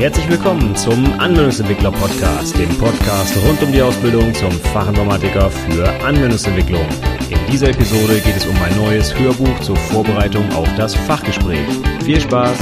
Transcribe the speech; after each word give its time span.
Herzlich 0.00 0.30
willkommen 0.30 0.74
zum 0.76 1.04
Anwendungsentwickler 1.20 1.92
Podcast, 1.92 2.56
dem 2.58 2.70
Podcast 2.78 3.36
rund 3.46 3.62
um 3.62 3.70
die 3.70 3.82
Ausbildung 3.82 4.32
zum 4.32 4.50
Fachinformatiker 4.50 5.50
für 5.50 5.90
Anwendungsentwicklung. 6.02 6.86
In 7.28 7.52
dieser 7.52 7.68
Episode 7.68 8.18
geht 8.20 8.34
es 8.34 8.46
um 8.46 8.56
ein 8.62 8.74
neues 8.78 9.14
Hörbuch 9.18 9.60
zur 9.60 9.76
Vorbereitung 9.76 10.50
auf 10.52 10.74
das 10.76 10.94
Fachgespräch. 10.94 11.68
Viel 12.02 12.18
Spaß! 12.18 12.56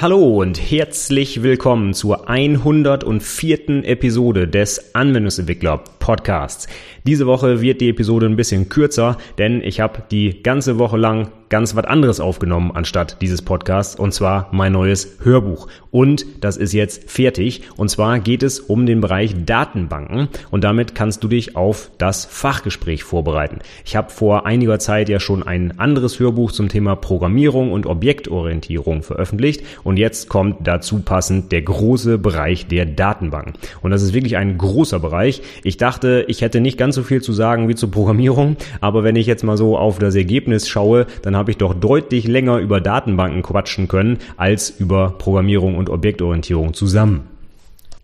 Hallo 0.00 0.40
und 0.40 0.60
herzlich 0.60 1.42
willkommen 1.42 1.94
zur 1.94 2.28
104. 2.28 3.84
Episode 3.84 4.46
des 4.46 4.94
Anwendungsentwickler 4.94 5.82
Podcasts. 5.98 6.68
Diese 7.04 7.26
Woche 7.26 7.60
wird 7.60 7.80
die 7.80 7.88
Episode 7.88 8.26
ein 8.26 8.36
bisschen 8.36 8.68
kürzer, 8.68 9.16
denn 9.36 9.60
ich 9.60 9.80
habe 9.80 10.04
die 10.10 10.42
ganze 10.42 10.78
Woche 10.78 10.96
lang 10.96 11.32
ganz 11.52 11.76
was 11.76 11.84
anderes 11.84 12.18
aufgenommen 12.18 12.70
anstatt 12.72 13.18
dieses 13.20 13.42
Podcasts 13.42 13.94
und 13.94 14.14
zwar 14.14 14.48
mein 14.52 14.72
neues 14.72 15.18
Hörbuch. 15.22 15.68
Und 15.90 16.24
das 16.40 16.56
ist 16.56 16.72
jetzt 16.72 17.10
fertig 17.10 17.60
und 17.76 17.90
zwar 17.90 18.20
geht 18.20 18.42
es 18.42 18.58
um 18.58 18.86
den 18.86 19.02
Bereich 19.02 19.34
Datenbanken 19.44 20.28
und 20.50 20.64
damit 20.64 20.94
kannst 20.94 21.22
du 21.22 21.28
dich 21.28 21.54
auf 21.54 21.90
das 21.98 22.24
Fachgespräch 22.24 23.04
vorbereiten. 23.04 23.58
Ich 23.84 23.96
habe 23.96 24.08
vor 24.08 24.46
einiger 24.46 24.78
Zeit 24.78 25.10
ja 25.10 25.20
schon 25.20 25.42
ein 25.42 25.78
anderes 25.78 26.18
Hörbuch 26.18 26.52
zum 26.52 26.70
Thema 26.70 26.96
Programmierung 26.96 27.70
und 27.70 27.84
Objektorientierung 27.84 29.02
veröffentlicht 29.02 29.62
und 29.84 29.98
jetzt 29.98 30.30
kommt 30.30 30.66
dazu 30.66 31.00
passend 31.00 31.52
der 31.52 31.60
große 31.60 32.16
Bereich 32.16 32.66
der 32.68 32.86
Datenbanken. 32.86 33.52
Und 33.82 33.90
das 33.90 34.02
ist 34.02 34.14
wirklich 34.14 34.38
ein 34.38 34.56
großer 34.56 35.00
Bereich. 35.00 35.42
Ich 35.64 35.76
dachte, 35.76 36.24
ich 36.28 36.40
hätte 36.40 36.62
nicht 36.62 36.78
ganz 36.78 36.91
ganz 36.92 36.96
so 36.96 37.04
viel 37.04 37.22
zu 37.22 37.32
sagen 37.32 37.70
wie 37.70 37.74
zur 37.74 37.90
Programmierung, 37.90 38.58
aber 38.82 39.02
wenn 39.02 39.16
ich 39.16 39.26
jetzt 39.26 39.44
mal 39.44 39.56
so 39.56 39.78
auf 39.78 39.98
das 39.98 40.14
Ergebnis 40.14 40.68
schaue, 40.68 41.06
dann 41.22 41.34
habe 41.34 41.50
ich 41.50 41.56
doch 41.56 41.72
deutlich 41.72 42.28
länger 42.28 42.58
über 42.58 42.82
Datenbanken 42.82 43.40
quatschen 43.40 43.88
können 43.88 44.18
als 44.36 44.68
über 44.68 45.14
Programmierung 45.16 45.78
und 45.78 45.88
Objektorientierung 45.88 46.74
zusammen. 46.74 47.31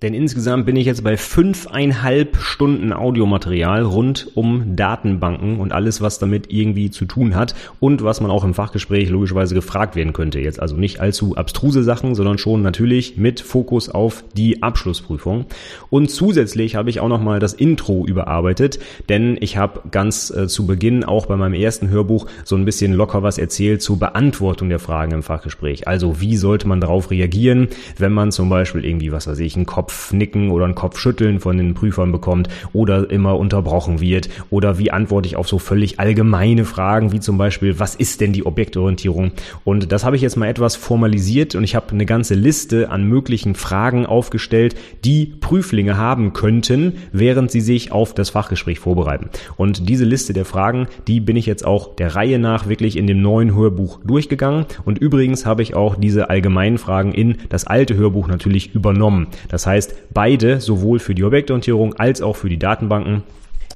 Denn 0.00 0.14
insgesamt 0.14 0.64
bin 0.64 0.76
ich 0.76 0.86
jetzt 0.86 1.02
bei 1.02 1.16
fünfeinhalb 1.16 2.36
Stunden 2.36 2.92
Audiomaterial 2.92 3.82
rund 3.82 4.30
um 4.34 4.76
Datenbanken 4.76 5.58
und 5.58 5.72
alles, 5.72 6.00
was 6.00 6.20
damit 6.20 6.52
irgendwie 6.52 6.92
zu 6.92 7.04
tun 7.04 7.34
hat 7.34 7.56
und 7.80 8.04
was 8.04 8.20
man 8.20 8.30
auch 8.30 8.44
im 8.44 8.54
Fachgespräch 8.54 9.08
logischerweise 9.08 9.56
gefragt 9.56 9.96
werden 9.96 10.12
könnte. 10.12 10.38
Jetzt 10.38 10.60
also 10.60 10.76
nicht 10.76 11.00
allzu 11.00 11.34
abstruse 11.34 11.82
Sachen, 11.82 12.14
sondern 12.14 12.38
schon 12.38 12.62
natürlich 12.62 13.16
mit 13.16 13.40
Fokus 13.40 13.88
auf 13.88 14.22
die 14.36 14.62
Abschlussprüfung. 14.62 15.46
Und 15.90 16.12
zusätzlich 16.12 16.76
habe 16.76 16.90
ich 16.90 17.00
auch 17.00 17.08
nochmal 17.08 17.40
das 17.40 17.52
Intro 17.52 18.06
überarbeitet, 18.06 18.78
denn 19.08 19.36
ich 19.40 19.56
habe 19.56 19.80
ganz 19.90 20.30
äh, 20.30 20.46
zu 20.46 20.64
Beginn 20.64 21.02
auch 21.02 21.26
bei 21.26 21.36
meinem 21.36 21.54
ersten 21.54 21.88
Hörbuch 21.88 22.26
so 22.44 22.54
ein 22.54 22.64
bisschen 22.64 22.92
locker 22.92 23.24
was 23.24 23.36
erzählt 23.36 23.82
zur 23.82 23.98
Beantwortung 23.98 24.68
der 24.68 24.78
Fragen 24.78 25.10
im 25.10 25.22
Fachgespräch. 25.24 25.88
Also 25.88 26.20
wie 26.20 26.36
sollte 26.36 26.68
man 26.68 26.80
darauf 26.80 27.10
reagieren, 27.10 27.66
wenn 27.96 28.12
man 28.12 28.30
zum 28.30 28.48
Beispiel 28.48 28.84
irgendwie, 28.84 29.10
was 29.10 29.26
weiß 29.26 29.40
ich, 29.40 29.56
einen 29.56 29.66
Kopf 29.66 29.87
Kopfnicken 29.88 30.50
oder 30.50 30.66
ein 30.66 30.74
Kopfschütteln 30.74 31.40
von 31.40 31.56
den 31.56 31.72
Prüfern 31.72 32.12
bekommt 32.12 32.48
oder 32.74 33.10
immer 33.10 33.38
unterbrochen 33.38 34.00
wird 34.00 34.28
oder 34.50 34.78
wie 34.78 34.90
antworte 34.90 35.28
ich 35.28 35.36
auf 35.36 35.48
so 35.48 35.58
völlig 35.58 35.98
allgemeine 35.98 36.66
Fragen 36.66 37.10
wie 37.10 37.20
zum 37.20 37.38
Beispiel, 37.38 37.78
was 37.78 37.94
ist 37.94 38.20
denn 38.20 38.34
die 38.34 38.44
Objektorientierung? 38.44 39.32
Und 39.64 39.90
das 39.90 40.04
habe 40.04 40.16
ich 40.16 40.22
jetzt 40.22 40.36
mal 40.36 40.46
etwas 40.46 40.76
formalisiert 40.76 41.54
und 41.54 41.64
ich 41.64 41.74
habe 41.74 41.92
eine 41.92 42.04
ganze 42.04 42.34
Liste 42.34 42.90
an 42.90 43.04
möglichen 43.04 43.54
Fragen 43.54 44.04
aufgestellt, 44.04 44.76
die 45.06 45.24
Prüflinge 45.24 45.96
haben 45.96 46.34
könnten, 46.34 46.98
während 47.12 47.50
sie 47.50 47.62
sich 47.62 47.90
auf 47.90 48.12
das 48.12 48.28
Fachgespräch 48.28 48.78
vorbereiten. 48.80 49.30
Und 49.56 49.88
diese 49.88 50.04
Liste 50.04 50.34
der 50.34 50.44
Fragen, 50.44 50.88
die 51.06 51.20
bin 51.20 51.36
ich 51.36 51.46
jetzt 51.46 51.64
auch 51.64 51.96
der 51.96 52.14
Reihe 52.14 52.38
nach 52.38 52.68
wirklich 52.68 52.98
in 52.98 53.06
dem 53.06 53.22
neuen 53.22 53.54
Hörbuch 53.54 54.00
durchgegangen. 54.04 54.66
Und 54.84 54.98
übrigens 54.98 55.46
habe 55.46 55.62
ich 55.62 55.74
auch 55.74 55.96
diese 55.96 56.28
allgemeinen 56.28 56.76
Fragen 56.76 57.12
in 57.12 57.38
das 57.48 57.66
alte 57.66 57.96
Hörbuch 57.96 58.28
natürlich 58.28 58.74
übernommen. 58.74 59.28
Das 59.48 59.66
heißt, 59.66 59.77
heißt, 59.78 60.12
beide, 60.12 60.60
sowohl 60.60 60.98
für 60.98 61.14
die 61.14 61.24
Objektorientierung 61.24 61.94
als 61.94 62.20
auch 62.20 62.36
für 62.36 62.48
die 62.48 62.58
Datenbanken, 62.58 63.22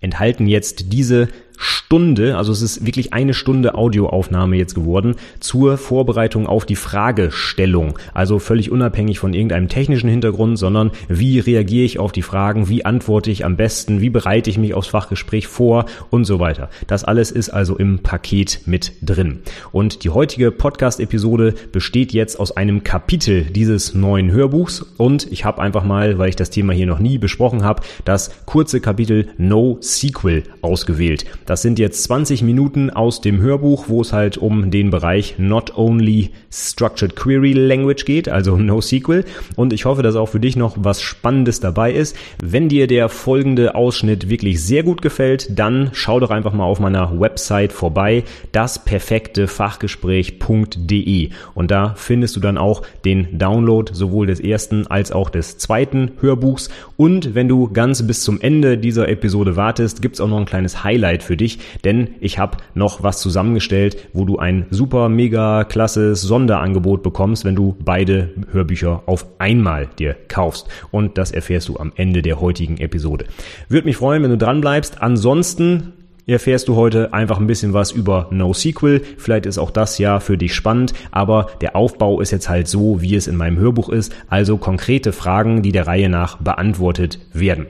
enthalten 0.01 0.49
jetzt 0.49 0.93
diese 0.93 1.29
Stunde, 1.63 2.37
also 2.37 2.51
es 2.51 2.61
ist 2.61 2.85
wirklich 2.87 3.13
eine 3.13 3.35
Stunde 3.35 3.75
Audioaufnahme 3.77 4.57
jetzt 4.57 4.75
geworden, 4.75 5.15
zur 5.39 5.77
Vorbereitung 5.79 6.47
auf 6.47 6.67
die 6.67 6.75
Fragestellung. 6.75 7.99
Also 8.15 8.41
völlig 8.41 8.73
unabhängig 8.73 9.21
von 9.21 9.33
irgendeinem 9.33 9.69
technischen 9.69 10.09
Hintergrund, 10.09 10.59
sondern 10.59 10.91
wie 11.09 11.39
reagiere 11.39 11.85
ich 11.85 12.01
auf 12.01 12.11
die 12.11 12.23
Fragen, 12.23 12.69
wie 12.69 12.85
antworte 12.85 13.31
ich 13.31 13.45
am 13.45 13.57
besten, 13.57 14.01
wie 14.01 14.11
bereite 14.11 14.51
ich 14.51 14.59
mich 14.59 14.75
aufs 14.75 14.89
Fachgespräch 14.89 15.47
vor 15.47 15.85
und 16.11 16.25
so 16.25 16.41
weiter. 16.41 16.69
Das 16.89 17.05
alles 17.05 17.31
ist 17.31 17.51
also 17.51 17.77
im 17.77 18.01
Paket 18.01 18.63
mit 18.67 18.95
drin. 19.01 19.43
Und 19.71 20.03
die 20.03 20.11
heutige 20.11 20.51
Podcast-Episode 20.51 21.55
besteht 21.71 22.13
jetzt 22.13 22.41
aus 22.41 22.57
einem 22.57 22.83
Kapitel 22.83 23.45
dieses 23.45 23.95
neuen 23.95 24.33
Hörbuchs 24.33 24.83
und 24.97 25.31
ich 25.31 25.45
habe 25.45 25.63
einfach 25.63 25.85
mal, 25.85 26.19
weil 26.19 26.31
ich 26.31 26.37
das 26.37 26.51
Thema 26.51 26.73
hier 26.73 26.87
noch 26.87 26.99
nie 26.99 27.19
besprochen 27.19 27.63
habe, 27.63 27.83
das 28.05 28.33
kurze 28.47 28.81
Kapitel 28.81 29.29
No 29.39 29.77
Sequel 29.81 30.43
ausgewählt. 30.63 31.27
Das 31.45 31.52
sind 31.61 31.79
jetzt 31.79 32.05
20 32.05 32.43
Minuten 32.43 32.89
aus 32.89 33.21
dem 33.21 33.43
Hörbuch, 33.43 33.85
wo 33.89 34.01
es 34.01 34.15
halt 34.15 34.39
um 34.39 34.71
den 34.71 34.91
Bereich 34.91 35.35
Not 35.37 35.77
Only 35.77 36.31
Structured 36.51 37.17
Query 37.17 37.53
Language 37.53 38.07
geht, 38.07 38.31
also 38.31 38.57
NoSQL. 38.57 39.27
Und 39.57 39.75
ich 39.75 39.85
hoffe, 39.85 40.03
dass 40.03 40.17
auch 40.17 40.31
für 40.31 40.41
dich 40.41 40.57
noch 40.57 40.77
was 40.79 41.03
Spannendes 41.03 41.61
dabei 41.61 41.93
ist. 41.93 42.17
Wenn 42.43 42.69
dir 42.69 42.87
der 42.87 43.09
folgende 43.09 43.75
Ausschnitt 43.75 44.31
wirklich 44.31 44.63
sehr 44.65 44.85
gut 44.85 45.03
gefällt, 45.03 45.59
dann 45.59 45.91
schau 45.93 46.21
doch 46.21 46.31
einfach 46.31 46.55
mal 46.55 46.65
auf 46.65 46.81
meiner 46.81 47.21
Website 47.21 47.73
vorbei, 47.73 48.25
dasperfektefachgespräch.de. 48.53 51.31
Und 51.55 51.71
da 51.71 51.93
findest 51.97 52.37
du 52.37 52.41
dann 52.41 52.57
auch 52.57 52.81
den 53.05 53.39
Download 53.39 53.93
sowohl 53.93 54.29
des 54.29 54.41
ersten 54.41 54.87
als 54.87 55.13
auch 55.13 55.29
des 55.29 55.59
zweiten 55.59 56.13
Hörbuchs. 56.21 56.71
Und 56.97 57.35
wenn 57.35 57.49
du 57.49 57.71
ganz 57.73 58.07
bis 58.07 58.23
zum 58.23 58.41
Ende 58.41 58.79
dieser 58.79 59.09
Episode 59.09 59.57
wartest, 59.57 60.01
gibt's 60.03 60.21
auch 60.21 60.29
noch 60.29 60.39
ein 60.39 60.47
kleines 60.47 60.85
Highlight 60.85 61.23
für 61.23 61.32
dich 61.37 61.53
dich, 61.53 61.59
denn 61.85 62.09
ich 62.21 62.39
habe 62.39 62.59
noch 62.75 63.03
was 63.03 63.21
zusammengestellt, 63.21 64.09
wo 64.13 64.25
du 64.25 64.39
ein 64.39 64.67
super, 64.71 65.09
mega, 65.09 65.65
klasses 65.65 66.23
Sonderangebot 66.23 67.03
bekommst, 67.03 67.45
wenn 67.45 67.57
du 67.57 67.77
beide 67.85 68.31
Hörbücher 68.51 69.03
auf 69.07 69.27
einmal 69.39 69.89
dir 69.99 70.17
kaufst. 70.29 70.69
Und 70.91 71.19
das 71.19 71.33
erfährst 71.33 71.69
du 71.69 71.77
am 71.77 71.93
Ende 71.97 72.23
der 72.23 72.41
heutigen 72.41 72.79
Episode. 72.79 73.27
Würde 73.69 73.87
mich 73.87 73.97
freuen, 73.97 74.23
wenn 74.23 74.31
du 74.31 74.39
dran 74.39 74.61
bleibst. 74.61 75.03
Ansonsten 75.03 75.93
erfährst 76.27 76.69
du 76.69 76.77
heute 76.77 77.13
einfach 77.13 77.41
ein 77.41 77.49
bisschen 77.49 77.73
was 77.73 77.91
über 77.91 78.29
NoSQL. 78.31 79.03
Vielleicht 79.19 79.45
ist 79.45 79.59
auch 79.59 79.71
das 79.71 79.99
ja 79.99 80.21
für 80.21 80.39
dich 80.39 80.55
spannend, 80.55 80.95
aber 81.11 81.49
der 81.61 81.75
Aufbau 81.75 82.21
ist 82.21 82.31
jetzt 82.31 82.49
halt 82.49 82.69
so, 82.69 83.03
wie 83.03 83.17
es 83.17 83.27
in 83.27 83.37
meinem 83.37 83.59
Hörbuch 83.59 83.89
ist, 83.89 84.15
also 84.29 84.57
konkrete 84.57 85.13
Fragen, 85.13 85.63
die 85.63 85.73
der 85.73 85.89
Reihe 85.89 86.09
nach 86.09 86.37
beantwortet 86.37 87.19
werden. 87.33 87.67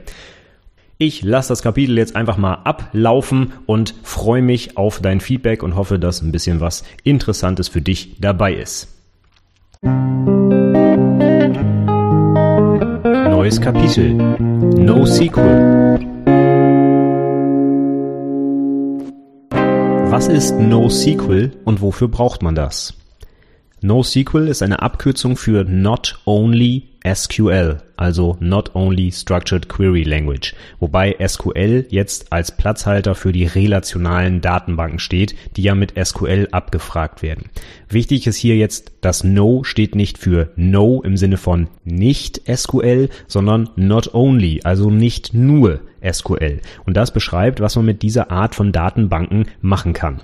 Ich 1.05 1.21
lasse 1.21 1.49
das 1.49 1.61
Kapitel 1.61 1.97
jetzt 1.97 2.15
einfach 2.15 2.37
mal 2.37 2.53
ablaufen 2.63 3.51
und 3.65 3.93
freue 4.03 4.41
mich 4.41 4.77
auf 4.77 5.01
dein 5.01 5.19
Feedback 5.19 5.61
und 5.61 5.75
hoffe, 5.75 5.99
dass 5.99 6.21
ein 6.21 6.31
bisschen 6.31 6.61
was 6.61 6.85
Interessantes 7.03 7.67
für 7.67 7.81
dich 7.81 8.15
dabei 8.21 8.53
ist. 8.53 8.87
Neues 13.03 13.59
Kapitel. 13.59 14.13
No 14.13 15.05
Sequel. 15.05 15.99
Was 20.09 20.29
ist 20.29 20.57
NoSQL 20.57 21.51
und 21.65 21.81
wofür 21.81 22.07
braucht 22.07 22.41
man 22.43 22.55
das? 22.55 22.93
NoSQL 23.83 24.47
ist 24.47 24.63
eine 24.63 24.81
Abkürzung 24.81 25.35
für 25.35 25.65
Not 25.65 26.17
Only 26.23 26.83
SQL, 27.05 27.79
also 27.97 28.37
Not 28.39 28.73
Only 28.75 29.11
Structured 29.11 29.67
Query 29.67 30.03
Language, 30.03 30.55
wobei 30.79 31.17
SQL 31.19 31.85
jetzt 31.89 32.31
als 32.31 32.55
Platzhalter 32.55 33.13
für 33.13 33.33
die 33.33 33.43
relationalen 33.43 34.39
Datenbanken 34.39 34.99
steht, 34.99 35.35
die 35.57 35.63
ja 35.63 35.75
mit 35.75 35.95
SQL 36.01 36.47
abgefragt 36.53 37.21
werden. 37.21 37.49
Wichtig 37.89 38.25
ist 38.25 38.37
hier 38.37 38.55
jetzt, 38.55 38.93
das 39.01 39.25
No 39.25 39.65
steht 39.65 39.95
nicht 39.95 40.17
für 40.17 40.53
No 40.55 41.01
im 41.01 41.17
Sinne 41.17 41.35
von 41.35 41.67
nicht 41.83 42.41
SQL, 42.49 43.09
sondern 43.27 43.69
Not 43.75 44.13
Only, 44.13 44.61
also 44.63 44.89
nicht 44.91 45.33
nur 45.33 45.81
SQL. 46.09 46.61
Und 46.85 46.95
das 46.95 47.11
beschreibt, 47.11 47.59
was 47.59 47.75
man 47.75 47.83
mit 47.83 48.01
dieser 48.01 48.31
Art 48.31 48.55
von 48.55 48.71
Datenbanken 48.71 49.47
machen 49.59 49.91
kann. 49.91 50.21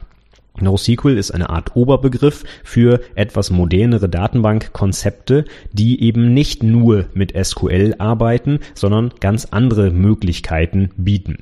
NoSQL 0.61 1.17
ist 1.17 1.31
eine 1.31 1.49
Art 1.49 1.75
Oberbegriff 1.75 2.43
für 2.63 3.01
etwas 3.15 3.51
modernere 3.51 4.09
Datenbankkonzepte, 4.09 5.45
die 5.71 6.01
eben 6.03 6.33
nicht 6.33 6.63
nur 6.63 7.05
mit 7.13 7.33
SQL 7.35 7.95
arbeiten, 7.97 8.59
sondern 8.73 9.13
ganz 9.19 9.45
andere 9.45 9.91
Möglichkeiten 9.91 10.91
bieten. 10.97 11.37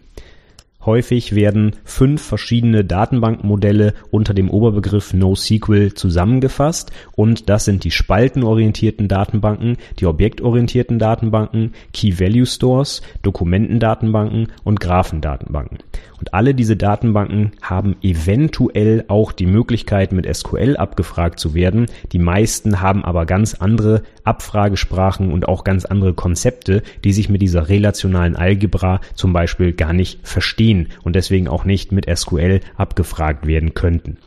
Häufig 0.88 1.36
werden 1.36 1.76
fünf 1.84 2.22
verschiedene 2.22 2.86
Datenbankmodelle 2.86 3.94
unter 4.10 4.34
dem 4.34 4.50
Oberbegriff 4.50 5.14
NoSQL 5.14 5.94
zusammengefasst 5.96 6.94
und 7.14 7.50
das 7.50 7.66
sind 7.66 7.84
die 7.84 7.92
spaltenorientierten 7.92 9.10
Datenbanken, 9.10 9.76
die 10.00 10.06
objektorientierten 10.06 10.98
Datenbanken, 10.98 11.74
Key 11.92 12.22
Value 12.22 12.46
Stores, 12.46 13.02
Dokumentendatenbanken 13.22 14.48
und 14.64 14.80
Graphendatenbanken. 14.80 15.80
Und 16.20 16.34
alle 16.34 16.54
diese 16.54 16.76
Datenbanken 16.76 17.52
haben 17.62 17.96
eventuell 18.02 19.06
auch 19.08 19.32
die 19.32 19.46
Möglichkeit, 19.46 20.12
mit 20.12 20.34
SQL 20.34 20.76
abgefragt 20.78 21.40
zu 21.40 21.54
werden. 21.54 21.86
Die 22.12 22.20
meisten 22.20 22.82
haben 22.82 23.06
aber 23.06 23.26
ganz 23.26 23.54
andere 23.56 24.04
Abfragesprachen 24.24 25.32
und 25.32 25.48
auch 25.48 25.64
ganz 25.64 25.86
andere 25.86 26.14
Konzepte, 26.14 26.82
die 27.04 27.14
sich 27.14 27.30
mit 27.30 27.42
dieser 27.42 27.70
relationalen 27.70 28.36
Algebra 28.36 29.00
zum 29.14 29.34
Beispiel 29.34 29.74
gar 29.74 29.94
nicht 29.94 30.28
verstehen 30.28 30.88
und 31.04 31.16
deswegen 31.16 31.48
auch 31.48 31.66
nicht 31.66 31.92
mit 31.92 32.06
SQL 32.10 32.62
abgefragt 32.76 33.46
werden 33.46 33.74
könnten. 33.74 34.18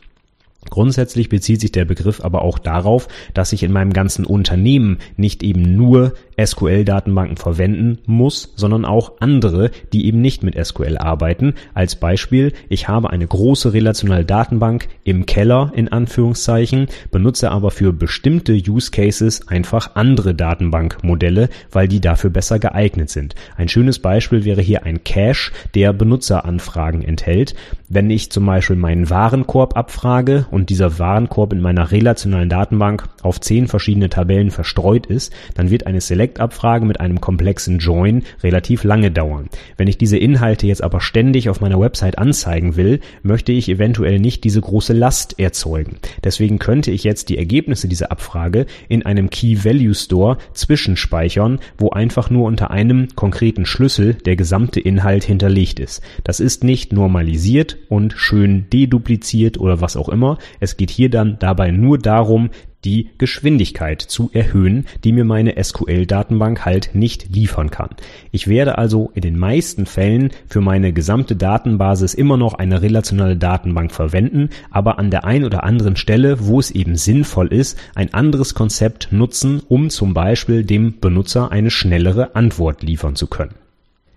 Grundsätzlich 0.69 1.27
bezieht 1.27 1.59
sich 1.59 1.71
der 1.71 1.85
Begriff 1.85 2.21
aber 2.21 2.43
auch 2.43 2.59
darauf, 2.59 3.07
dass 3.33 3.51
ich 3.51 3.63
in 3.63 3.71
meinem 3.71 3.93
ganzen 3.93 4.25
Unternehmen 4.25 4.99
nicht 5.17 5.43
eben 5.43 5.75
nur 5.75 6.13
SQL-Datenbanken 6.39 7.37
verwenden 7.37 7.99
muss, 8.05 8.53
sondern 8.55 8.85
auch 8.85 9.13
andere, 9.19 9.71
die 9.91 10.05
eben 10.05 10.21
nicht 10.21 10.43
mit 10.43 10.55
SQL 10.63 10.97
arbeiten. 10.97 11.55
Als 11.73 11.95
Beispiel, 11.95 12.53
ich 12.69 12.87
habe 12.87 13.09
eine 13.09 13.27
große 13.27 13.73
relationale 13.73 14.23
Datenbank 14.23 14.87
im 15.03 15.25
Keller 15.25 15.71
in 15.75 15.87
Anführungszeichen, 15.87 16.87
benutze 17.11 17.51
aber 17.51 17.71
für 17.71 17.91
bestimmte 17.91 18.53
Use 18.53 18.91
Cases 18.91 19.47
einfach 19.47 19.95
andere 19.95 20.35
Datenbankmodelle, 20.35 21.49
weil 21.71 21.87
die 21.87 22.01
dafür 22.01 22.29
besser 22.29 22.59
geeignet 22.59 23.09
sind. 23.09 23.35
Ein 23.57 23.67
schönes 23.67 23.99
Beispiel 23.99 24.45
wäre 24.45 24.61
hier 24.61 24.83
ein 24.83 25.03
Cache, 25.03 25.51
der 25.75 25.91
Benutzeranfragen 25.93 27.03
enthält. 27.03 27.55
Wenn 27.89 28.09
ich 28.09 28.31
zum 28.31 28.45
Beispiel 28.45 28.75
meinen 28.75 29.09
Warenkorb 29.09 29.75
abfrage 29.75 30.45
und 30.51 30.69
dieser 30.69 30.99
Warenkorb 30.99 31.53
in 31.53 31.61
meiner 31.61 31.91
relationalen 31.91 32.49
Datenbank 32.49 33.05
auf 33.23 33.39
zehn 33.39 33.67
verschiedene 33.67 34.09
Tabellen 34.09 34.51
verstreut 34.51 35.05
ist, 35.05 35.33
dann 35.55 35.69
wird 35.69 35.87
eine 35.87 36.01
Select-Abfrage 36.01 36.85
mit 36.85 36.99
einem 36.99 37.21
komplexen 37.21 37.79
Join 37.79 38.23
relativ 38.43 38.83
lange 38.83 39.11
dauern. 39.11 39.49
Wenn 39.77 39.87
ich 39.87 39.97
diese 39.97 40.17
Inhalte 40.17 40.67
jetzt 40.67 40.83
aber 40.83 41.01
ständig 41.01 41.49
auf 41.49 41.61
meiner 41.61 41.79
Website 41.79 42.17
anzeigen 42.17 42.75
will, 42.75 42.99
möchte 43.23 43.51
ich 43.51 43.69
eventuell 43.69 44.19
nicht 44.19 44.43
diese 44.43 44.61
große 44.61 44.93
Last 44.93 45.39
erzeugen. 45.39 45.97
Deswegen 46.23 46.59
könnte 46.59 46.91
ich 46.91 47.03
jetzt 47.03 47.29
die 47.29 47.37
Ergebnisse 47.37 47.87
dieser 47.87 48.11
Abfrage 48.11 48.65
in 48.89 49.05
einem 49.05 49.29
Key 49.29 49.63
Value 49.63 49.95
Store 49.95 50.37
zwischenspeichern, 50.53 51.59
wo 51.77 51.89
einfach 51.89 52.29
nur 52.29 52.45
unter 52.45 52.71
einem 52.71 53.07
konkreten 53.15 53.65
Schlüssel 53.65 54.15
der 54.15 54.35
gesamte 54.35 54.79
Inhalt 54.79 55.23
hinterlegt 55.23 55.79
ist. 55.79 56.01
Das 56.23 56.39
ist 56.39 56.63
nicht 56.63 56.93
normalisiert 56.93 57.77
und 57.89 58.13
schön 58.17 58.69
dedupliziert 58.69 59.59
oder 59.59 59.81
was 59.81 59.95
auch 59.95 60.09
immer, 60.09 60.37
es 60.59 60.77
geht 60.77 60.91
hier 60.91 61.09
dann 61.09 61.37
dabei 61.39 61.71
nur 61.71 61.97
darum, 61.97 62.49
die 62.83 63.09
Geschwindigkeit 63.17 64.01
zu 64.01 64.29
erhöhen, 64.33 64.85
die 65.03 65.11
mir 65.11 65.23
meine 65.23 65.61
SQL-Datenbank 65.61 66.65
halt 66.65 66.91
nicht 66.93 67.33
liefern 67.33 67.69
kann. 67.69 67.89
Ich 68.31 68.47
werde 68.47 68.77
also 68.77 69.11
in 69.13 69.21
den 69.21 69.37
meisten 69.37 69.85
Fällen 69.85 70.31
für 70.47 70.61
meine 70.61 70.93
gesamte 70.93 71.35
Datenbasis 71.35 72.13
immer 72.13 72.37
noch 72.37 72.55
eine 72.55 72.81
relationale 72.81 73.37
Datenbank 73.37 73.91
verwenden, 73.91 74.49
aber 74.69 74.99
an 74.99 75.11
der 75.11 75.25
einen 75.25 75.45
oder 75.45 75.63
anderen 75.63 75.95
Stelle, 75.95 76.47
wo 76.47 76.59
es 76.59 76.71
eben 76.71 76.95
sinnvoll 76.95 77.47
ist, 77.47 77.77
ein 77.95 78.13
anderes 78.13 78.55
Konzept 78.55 79.09
nutzen, 79.11 79.61
um 79.67 79.89
zum 79.89 80.13
Beispiel 80.13 80.63
dem 80.63 80.99
Benutzer 80.99 81.51
eine 81.51 81.71
schnellere 81.71 82.35
Antwort 82.35 82.83
liefern 82.83 83.15
zu 83.15 83.27
können. 83.27 83.53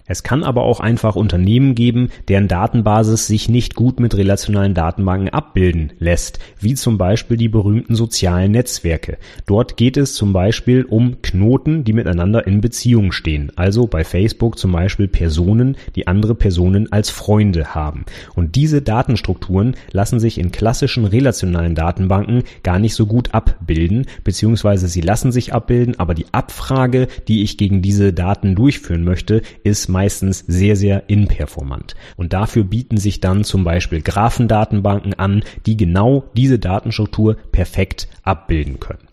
Es 0.06 0.22
kann 0.22 0.44
aber 0.44 0.64
auch 0.64 0.80
einfach 0.80 1.16
Unternehmen 1.16 1.74
geben, 1.74 2.10
deren 2.28 2.46
Datenbasis 2.46 3.26
sich 3.26 3.48
nicht 3.48 3.74
gut 3.74 4.00
mit 4.00 4.14
relationalen 4.14 4.74
Datenbanken 4.74 5.30
abbilden 5.30 5.94
lässt, 5.98 6.40
wie 6.60 6.74
zum 6.74 6.98
Beispiel 6.98 7.38
die 7.38 7.48
berühmten 7.48 7.94
sozialen 7.94 8.50
Netzwerke. 8.50 9.16
Dort 9.46 9.78
geht 9.78 9.96
es 9.96 10.14
zum 10.14 10.34
Beispiel 10.34 10.84
um 10.84 11.22
Knoten, 11.22 11.84
die 11.84 11.94
miteinander 11.94 12.46
in 12.46 12.60
Beziehung 12.60 13.12
stehen. 13.12 13.50
Also 13.56 13.86
bei 13.86 14.04
Facebook 14.04 14.58
zum 14.58 14.72
Beispiel 14.72 15.08
Personen, 15.08 15.74
die 15.96 16.06
andere 16.06 16.34
Personen 16.34 16.92
als 16.92 17.08
Freunde 17.08 17.74
haben. 17.74 18.04
Und 18.34 18.56
diese 18.56 18.82
Datenstrukturen 18.82 19.74
lassen 19.92 20.20
sich 20.20 20.36
in 20.36 20.52
klassischen 20.52 21.06
relationalen 21.06 21.74
Datenbanken 21.74 22.42
gar 22.62 22.78
nicht 22.78 22.94
so 22.94 23.06
gut 23.06 23.32
abbilden, 23.32 24.04
beziehungsweise 24.22 24.86
sie 24.88 25.00
lassen 25.00 25.32
sich 25.32 25.54
abbilden, 25.54 25.98
aber 25.98 26.12
die 26.12 26.26
Abfrage, 26.32 27.08
die 27.26 27.42
ich 27.42 27.56
gegen 27.56 27.80
diese 27.80 28.12
Daten 28.12 28.54
durchführen 28.54 29.02
möchte, 29.04 29.40
ist 29.62 29.93
meistens 29.94 30.40
sehr, 30.46 30.76
sehr 30.76 31.08
inperformant. 31.08 31.94
Und 32.16 32.32
dafür 32.32 32.64
bieten 32.64 32.98
sich 32.98 33.20
dann 33.20 33.44
zum 33.44 33.64
Beispiel 33.64 34.02
Graphendatenbanken 34.02 35.14
an, 35.14 35.44
die 35.64 35.76
genau 35.76 36.24
diese 36.36 36.58
Datenstruktur 36.58 37.36
perfekt 37.52 38.08
abbilden 38.24 38.80
können. 38.80 39.08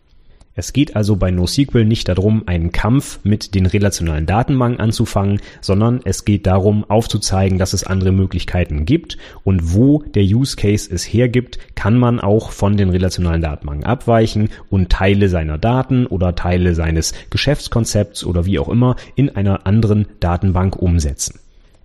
Es 0.53 0.73
geht 0.73 0.97
also 0.97 1.15
bei 1.15 1.31
NoSQL 1.31 1.85
nicht 1.85 2.09
darum, 2.09 2.43
einen 2.45 2.73
Kampf 2.73 3.19
mit 3.23 3.55
den 3.55 3.65
relationalen 3.65 4.25
Datenbanken 4.25 4.81
anzufangen, 4.81 5.39
sondern 5.61 6.01
es 6.03 6.25
geht 6.25 6.45
darum, 6.45 6.83
aufzuzeigen, 6.83 7.57
dass 7.57 7.71
es 7.71 7.85
andere 7.85 8.11
Möglichkeiten 8.11 8.85
gibt 8.85 9.17
und 9.45 9.73
wo 9.73 10.03
der 10.03 10.23
Use 10.23 10.57
Case 10.57 10.93
es 10.93 11.05
hergibt, 11.05 11.57
kann 11.75 11.97
man 11.97 12.19
auch 12.19 12.51
von 12.51 12.75
den 12.75 12.89
relationalen 12.89 13.41
Datenbanken 13.41 13.85
abweichen 13.85 14.49
und 14.69 14.89
Teile 14.89 15.29
seiner 15.29 15.57
Daten 15.57 16.05
oder 16.05 16.35
Teile 16.35 16.75
seines 16.75 17.13
Geschäftskonzepts 17.29 18.25
oder 18.25 18.45
wie 18.45 18.59
auch 18.59 18.67
immer 18.67 18.97
in 19.15 19.29
einer 19.29 19.65
anderen 19.65 20.05
Datenbank 20.19 20.75
umsetzen. 20.75 21.39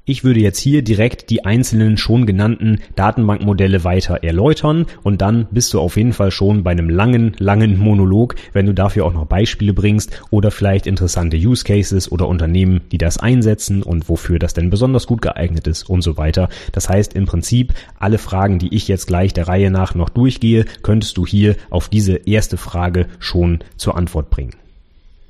Ich 0.09 0.23
würde 0.23 0.39
jetzt 0.39 0.61
hier 0.61 0.83
direkt 0.83 1.31
die 1.31 1.45
einzelnen 1.45 1.97
schon 1.97 2.27
genannten 2.27 2.79
Datenbankmodelle 2.95 3.83
weiter 3.83 4.23
erläutern 4.23 4.87
und 5.03 5.21
dann 5.21 5.49
bist 5.51 5.75
du 5.75 5.81
auf 5.81 5.97
jeden 5.97 6.13
Fall 6.13 6.31
schon 6.31 6.63
bei 6.63 6.71
einem 6.71 6.89
langen, 6.89 7.35
langen 7.41 7.77
Monolog, 7.77 8.37
wenn 8.53 8.67
du 8.67 8.73
dafür 8.73 9.05
auch 9.05 9.13
noch 9.13 9.27
Beispiele 9.27 9.75
bringst 9.75 10.23
oder 10.31 10.53
vielleicht 10.53 10.87
interessante 10.87 11.37
Use 11.37 11.65
Cases 11.65 12.13
oder 12.13 12.29
Unternehmen, 12.29 12.83
die 12.93 12.99
das 12.99 13.19
einsetzen 13.19 13.83
und 13.83 14.09
wofür 14.09 14.39
das 14.39 14.55
denn 14.55 14.71
besonders 14.71 15.09
gut 15.09 15.23
geeignet 15.23 15.67
ist 15.67 15.91
und 15.91 16.03
so 16.03 16.17
weiter. 16.17 16.51
Das 16.71 16.89
heißt 16.89 17.15
im 17.15 17.27
Prinzip 17.27 17.75
alle 17.99 18.19
Fragen, 18.19 18.61
die 18.61 18.73
ich 18.73 18.87
jetzt 18.87 19.09
gleich 19.09 19.35
der 19.35 19.49
Reihe 19.49 19.73
nach 19.73 19.97
noch 19.97 20.11
durchgehe, 20.11 20.67
könntest 20.83 21.17
du 21.17 21.27
hier 21.27 21.57
auf 21.69 21.89
diese 21.89 22.15
erste 22.15 22.59
Frage 22.59 23.09
schon 23.19 23.59
zur 23.77 23.97
Antwort 23.97 24.31
bringen. 24.31 24.55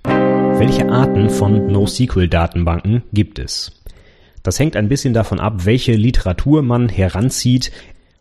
Welche 0.05 0.91
Arten 0.91 1.31
von 1.31 1.67
NoSQL-Datenbanken 1.73 3.05
gibt 3.15 3.39
es? 3.39 3.76
Das 4.47 4.61
hängt 4.61 4.77
ein 4.77 4.89
bisschen 4.89 5.13
davon 5.13 5.41
ab, 5.41 5.65
welche 5.65 5.95
Literatur 5.95 6.63
man 6.63 6.89
heranzieht. 6.89 7.73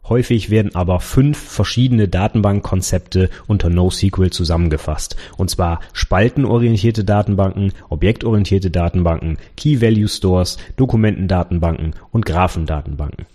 Häufig 0.10 0.50
werden 0.50 0.74
aber 0.74 1.00
fünf 1.00 1.38
verschiedene 1.38 2.08
Datenbankkonzepte 2.08 3.30
unter 3.46 3.70
NoSQL 3.70 4.32
zusammengefasst. 4.32 5.18
Und 5.38 5.52
zwar 5.52 5.82
spaltenorientierte 5.94 7.04
Datenbanken, 7.04 7.74
objektorientierte 7.90 8.72
Datenbanken, 8.72 9.38
Key 9.56 9.82
Value 9.82 10.08
Stores, 10.08 10.58
Dokumentendatenbanken 10.78 11.94
und 12.10 12.26
Graphendatenbanken. 12.26 13.28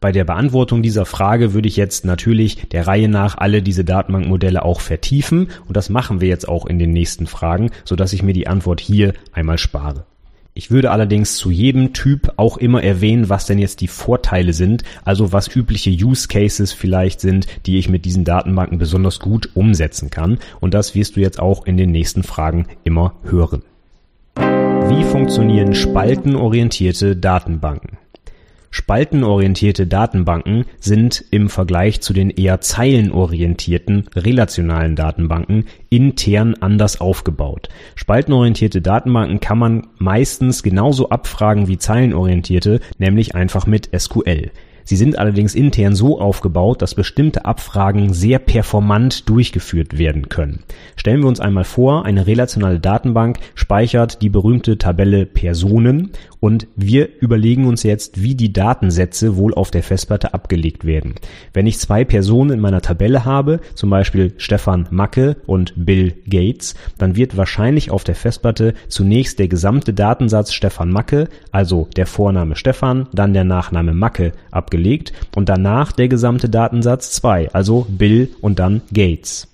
Bei 0.00 0.10
der 0.10 0.24
Beantwortung 0.24 0.80
dieser 0.80 1.04
Frage 1.04 1.52
würde 1.52 1.68
ich 1.68 1.76
jetzt 1.76 2.06
natürlich 2.06 2.70
der 2.70 2.86
Reihe 2.86 3.10
nach 3.10 3.36
alle 3.36 3.60
diese 3.60 3.84
Datenbankmodelle 3.84 4.64
auch 4.64 4.80
vertiefen 4.80 5.48
und 5.68 5.76
das 5.76 5.90
machen 5.90 6.22
wir 6.22 6.28
jetzt 6.28 6.48
auch 6.48 6.64
in 6.64 6.78
den 6.78 6.94
nächsten 6.94 7.26
Fragen, 7.26 7.70
sodass 7.84 8.14
ich 8.14 8.22
mir 8.22 8.32
die 8.32 8.46
Antwort 8.46 8.80
hier 8.80 9.12
einmal 9.34 9.58
spare. 9.58 10.06
Ich 10.52 10.72
würde 10.72 10.90
allerdings 10.90 11.36
zu 11.36 11.50
jedem 11.50 11.92
Typ 11.92 12.32
auch 12.36 12.56
immer 12.56 12.82
erwähnen, 12.82 13.28
was 13.28 13.46
denn 13.46 13.60
jetzt 13.60 13.80
die 13.80 13.88
Vorteile 13.88 14.52
sind, 14.52 14.82
also 15.04 15.32
was 15.32 15.54
übliche 15.54 15.90
Use 15.90 16.26
Cases 16.26 16.72
vielleicht 16.72 17.20
sind, 17.20 17.46
die 17.66 17.78
ich 17.78 17.88
mit 17.88 18.04
diesen 18.04 18.24
Datenbanken 18.24 18.78
besonders 18.78 19.20
gut 19.20 19.50
umsetzen 19.54 20.10
kann. 20.10 20.38
Und 20.58 20.74
das 20.74 20.96
wirst 20.96 21.14
du 21.14 21.20
jetzt 21.20 21.38
auch 21.38 21.66
in 21.66 21.76
den 21.76 21.92
nächsten 21.92 22.24
Fragen 22.24 22.66
immer 22.82 23.14
hören. 23.22 23.62
Wie 24.34 25.04
funktionieren 25.04 25.72
spaltenorientierte 25.72 27.14
Datenbanken? 27.14 27.99
Spaltenorientierte 28.72 29.88
Datenbanken 29.88 30.64
sind 30.78 31.24
im 31.32 31.48
Vergleich 31.48 32.00
zu 32.00 32.12
den 32.12 32.30
eher 32.30 32.60
zeilenorientierten 32.60 34.06
relationalen 34.14 34.94
Datenbanken 34.94 35.64
intern 35.88 36.54
anders 36.60 37.00
aufgebaut. 37.00 37.68
Spaltenorientierte 37.96 38.80
Datenbanken 38.80 39.40
kann 39.40 39.58
man 39.58 39.88
meistens 39.98 40.62
genauso 40.62 41.08
abfragen 41.08 41.66
wie 41.66 41.78
zeilenorientierte, 41.78 42.80
nämlich 42.98 43.34
einfach 43.34 43.66
mit 43.66 43.90
SQL. 43.98 44.52
Sie 44.84 44.96
sind 44.96 45.18
allerdings 45.18 45.54
intern 45.54 45.94
so 45.94 46.20
aufgebaut, 46.20 46.82
dass 46.82 46.94
bestimmte 46.94 47.44
Abfragen 47.44 48.12
sehr 48.12 48.38
performant 48.38 49.28
durchgeführt 49.28 49.98
werden 49.98 50.28
können. 50.28 50.64
Stellen 50.96 51.20
wir 51.20 51.28
uns 51.28 51.40
einmal 51.40 51.64
vor, 51.64 52.04
eine 52.04 52.26
relationale 52.26 52.80
Datenbank 52.80 53.38
speichert 53.54 54.20
die 54.22 54.28
berühmte 54.28 54.78
Tabelle 54.78 55.26
Personen 55.26 56.10
und 56.40 56.66
wir 56.74 57.08
überlegen 57.20 57.66
uns 57.66 57.82
jetzt, 57.82 58.22
wie 58.22 58.34
die 58.34 58.52
Datensätze 58.52 59.36
wohl 59.36 59.54
auf 59.54 59.70
der 59.70 59.82
Festplatte 59.82 60.34
abgelegt 60.34 60.84
werden. 60.84 61.14
Wenn 61.52 61.66
ich 61.66 61.78
zwei 61.78 62.04
Personen 62.04 62.50
in 62.50 62.60
meiner 62.60 62.80
Tabelle 62.80 63.24
habe, 63.24 63.60
zum 63.74 63.90
Beispiel 63.90 64.32
Stefan 64.38 64.88
Macke 64.90 65.36
und 65.46 65.74
Bill 65.76 66.14
Gates, 66.26 66.74
dann 66.98 67.14
wird 67.14 67.36
wahrscheinlich 67.36 67.90
auf 67.90 68.04
der 68.04 68.14
Festplatte 68.14 68.74
zunächst 68.88 69.38
der 69.38 69.48
gesamte 69.48 69.92
Datensatz 69.92 70.52
Stefan 70.52 70.90
Macke, 70.90 71.28
also 71.52 71.88
der 71.96 72.06
Vorname 72.06 72.56
Stefan, 72.56 73.06
dann 73.12 73.34
der 73.34 73.44
Nachname 73.44 73.92
Macke 73.92 74.32
abgelegt 74.50 74.79
und 75.36 75.48
danach 75.48 75.92
der 75.92 76.08
gesamte 76.08 76.48
Datensatz 76.48 77.12
2, 77.12 77.52
also 77.52 77.86
Bill 77.88 78.30
und 78.40 78.58
dann 78.58 78.82
Gates. 78.92 79.49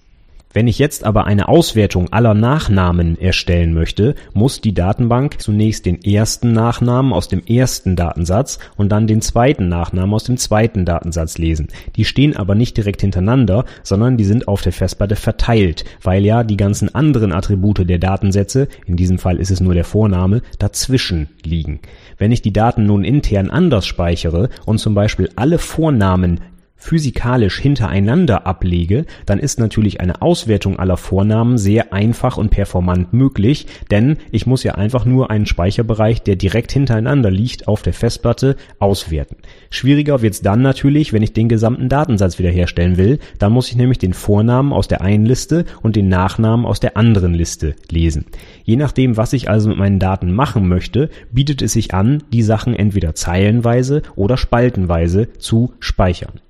Wenn 0.56 0.68
ich 0.68 0.78
jetzt 0.78 1.04
aber 1.04 1.26
eine 1.26 1.48
Auswertung 1.48 2.14
aller 2.14 2.32
Nachnamen 2.32 3.20
erstellen 3.20 3.74
möchte, 3.74 4.14
muss 4.32 4.62
die 4.62 4.72
Datenbank 4.72 5.38
zunächst 5.38 5.84
den 5.84 6.02
ersten 6.02 6.54
Nachnamen 6.54 7.12
aus 7.12 7.28
dem 7.28 7.44
ersten 7.44 7.94
Datensatz 7.94 8.58
und 8.74 8.90
dann 8.90 9.06
den 9.06 9.20
zweiten 9.20 9.68
Nachnamen 9.68 10.14
aus 10.14 10.24
dem 10.24 10.38
zweiten 10.38 10.86
Datensatz 10.86 11.36
lesen. 11.36 11.68
Die 11.96 12.06
stehen 12.06 12.34
aber 12.34 12.54
nicht 12.54 12.74
direkt 12.74 13.02
hintereinander, 13.02 13.66
sondern 13.82 14.16
die 14.16 14.24
sind 14.24 14.48
auf 14.48 14.62
der 14.62 14.72
Festplatte 14.72 15.14
verteilt, 15.14 15.84
weil 16.02 16.24
ja 16.24 16.42
die 16.42 16.56
ganzen 16.56 16.94
anderen 16.94 17.32
Attribute 17.32 17.86
der 17.86 17.98
Datensätze, 17.98 18.68
in 18.86 18.96
diesem 18.96 19.18
Fall 19.18 19.36
ist 19.36 19.50
es 19.50 19.60
nur 19.60 19.74
der 19.74 19.84
Vorname, 19.84 20.40
dazwischen 20.58 21.28
liegen. 21.44 21.80
Wenn 22.16 22.32
ich 22.32 22.40
die 22.40 22.54
Daten 22.54 22.86
nun 22.86 23.04
intern 23.04 23.50
anders 23.50 23.84
speichere 23.84 24.48
und 24.64 24.78
zum 24.78 24.94
Beispiel 24.94 25.28
alle 25.36 25.58
Vornamen 25.58 26.40
physikalisch 26.86 27.58
hintereinander 27.58 28.46
ablege, 28.46 29.06
dann 29.26 29.40
ist 29.40 29.58
natürlich 29.58 30.00
eine 30.00 30.22
Auswertung 30.22 30.78
aller 30.78 30.96
Vornamen 30.96 31.58
sehr 31.58 31.92
einfach 31.92 32.36
und 32.36 32.50
performant 32.50 33.12
möglich, 33.12 33.66
denn 33.90 34.18
ich 34.30 34.46
muss 34.46 34.62
ja 34.62 34.76
einfach 34.76 35.04
nur 35.04 35.30
einen 35.30 35.46
Speicherbereich, 35.46 36.22
der 36.22 36.36
direkt 36.36 36.70
hintereinander 36.70 37.30
liegt, 37.30 37.66
auf 37.66 37.82
der 37.82 37.92
Festplatte 37.92 38.54
auswerten. 38.78 39.36
Schwieriger 39.68 40.22
wird's 40.22 40.42
dann 40.42 40.62
natürlich, 40.62 41.12
wenn 41.12 41.24
ich 41.24 41.32
den 41.32 41.48
gesamten 41.48 41.88
Datensatz 41.88 42.38
wiederherstellen 42.38 42.96
will. 42.96 43.18
Dann 43.40 43.52
muss 43.52 43.68
ich 43.68 43.76
nämlich 43.76 43.98
den 43.98 44.14
Vornamen 44.14 44.72
aus 44.72 44.86
der 44.86 45.00
einen 45.00 45.26
Liste 45.26 45.64
und 45.82 45.96
den 45.96 46.08
Nachnamen 46.08 46.64
aus 46.64 46.78
der 46.78 46.96
anderen 46.96 47.34
Liste 47.34 47.74
lesen. 47.90 48.26
Je 48.62 48.76
nachdem, 48.76 49.16
was 49.16 49.32
ich 49.32 49.50
also 49.50 49.68
mit 49.68 49.78
meinen 49.78 49.98
Daten 49.98 50.32
machen 50.32 50.68
möchte, 50.68 51.10
bietet 51.32 51.62
es 51.62 51.72
sich 51.72 51.94
an, 51.94 52.22
die 52.32 52.42
Sachen 52.42 52.74
entweder 52.74 53.14
zeilenweise 53.14 54.02
oder 54.14 54.36
spaltenweise 54.36 55.32
zu 55.38 55.74
speichern 55.80 56.40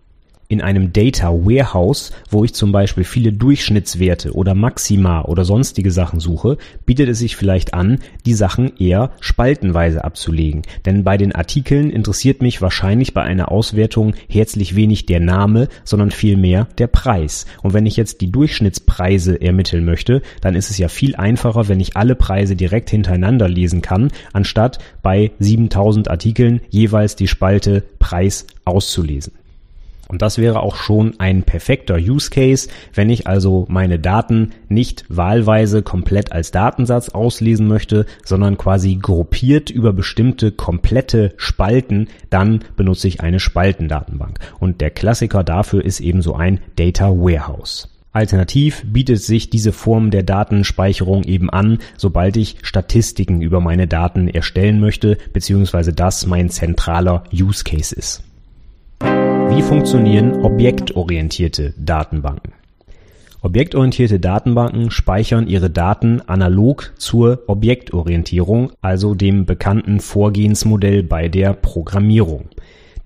in 0.49 0.61
einem 0.61 0.93
Data 0.93 1.31
Warehouse, 1.31 2.13
wo 2.31 2.45
ich 2.45 2.55
zum 2.55 2.73
Beispiel 2.73 3.05
viele 3.05 3.33
Durchschnittswerte 3.33 4.33
oder 4.33 4.55
Maxima 4.55 5.23
oder 5.23 5.45
sonstige 5.45 5.91
Sachen 5.91 6.21
suche, 6.21 6.59
bietet 6.85 7.09
es 7.09 7.19
sich 7.19 7.37
vielleicht 7.37 7.75
an, 7.75 7.99
die 8.25 8.35
Sachen 8.35 8.77
eher 8.79 9.11
spaltenweise 9.21 10.05
abzulegen. 10.05 10.63
Denn 10.85 11.05
bei 11.05 11.17
den 11.17 11.35
Artikeln 11.35 11.91
interessiert 11.91 12.43
mich 12.43 12.63
wahrscheinlich 12.63 13.15
bei 13.15 13.23
einer 13.23 13.51
Auswertung 13.51 14.15
herzlich 14.29 14.77
wenig 14.77 15.07
der 15.07 15.21
Name, 15.21 15.69
sondern 15.85 16.11
vielmehr 16.11 16.69
der 16.79 16.87
Preis. 16.87 17.47
Und 17.63 17.75
wenn 17.75 17.87
ich 17.87 17.97
jetzt 17.97 18.21
die 18.21 18.31
Durchschnittspreise 18.31 19.41
ermitteln 19.41 19.85
möchte, 19.85 20.23
dann 20.41 20.55
ist 20.55 20.71
es 20.71 20.79
ja 20.79 20.89
viel 20.89 21.17
einfacher, 21.17 21.69
wenn 21.69 21.81
ich 21.81 21.97
alle 21.97 22.15
Preise 22.15 22.57
direkt 22.57 22.91
hintereinander 22.91 23.49
lesen 23.49 23.83
kann, 23.83 24.11
anstatt 24.33 24.79
bei 25.03 25.33
7000 25.39 26.11
Artikeln 26.11 26.61
jeweils 26.71 27.17
die 27.17 27.29
Spalte 27.29 27.83
Preis 27.99 28.47
auszulesen. 28.65 29.33
Und 30.09 30.23
das 30.23 30.39
wäre 30.39 30.61
auch 30.61 30.77
schon 30.77 31.15
ein 31.19 31.43
perfekter 31.43 31.97
Use 31.97 32.31
Case, 32.31 32.69
wenn 32.95 33.11
ich 33.11 33.27
also 33.27 33.67
meine 33.69 33.99
Daten 33.99 34.53
nicht 34.69 35.05
wahlweise 35.09 35.83
komplett 35.83 36.33
als 36.33 36.51
Datensatz 36.51 37.09
auslesen 37.09 37.67
möchte, 37.67 38.07
sondern 38.25 38.57
quasi 38.57 38.97
gruppiert 38.97 39.71
über 39.71 39.93
bestimmte 39.93 40.53
komplette 40.53 41.35
Spalten, 41.37 42.09
dann 42.31 42.61
benutze 42.77 43.09
ich 43.09 43.21
eine 43.21 43.41
Spaltendatenbank. 43.41 44.39
Und 44.61 44.81
der 44.81 44.91
Klassiker 44.91 45.43
dafür 45.43 45.85
ist 45.85 46.01
eben 46.01 46.23
so 46.23 46.35
ein 46.35 46.61
Data 46.77 47.11
Warehouse. 47.11 47.89
Alternativ 48.13 48.83
bietet 48.87 49.21
sich 49.21 49.51
diese 49.51 49.73
Form 49.73 50.11
der 50.11 50.23
Datenspeicherung 50.23 51.25
eben 51.25 51.51
an, 51.51 51.81
sobald 51.99 52.39
ich 52.39 52.57
Statistiken 52.63 53.43
über 53.43 53.61
meine 53.61 53.87
Daten 53.87 54.29
erstellen 54.29 54.81
möchte, 54.81 55.19
beziehungsweise 55.35 55.93
das 55.93 56.25
mein 56.25 56.49
zentraler 56.49 57.25
Use 57.31 57.63
Case 57.63 57.95
ist. 57.95 58.26
Wie 59.49 59.63
funktionieren 59.63 60.43
objektorientierte 60.43 61.73
Datenbanken? 61.79 62.53
Objektorientierte 63.43 64.19
Datenbanken 64.19 64.91
speichern 64.91 65.47
ihre 65.47 65.71
Daten 65.71 66.21
analog 66.21 66.93
zur 66.99 67.45
Objektorientierung, 67.47 68.73
also 68.81 69.15
dem 69.15 69.47
bekannten 69.47 70.01
Vorgehensmodell 70.01 71.03
bei 71.03 71.29
der 71.29 71.53
Programmierung. 71.53 72.49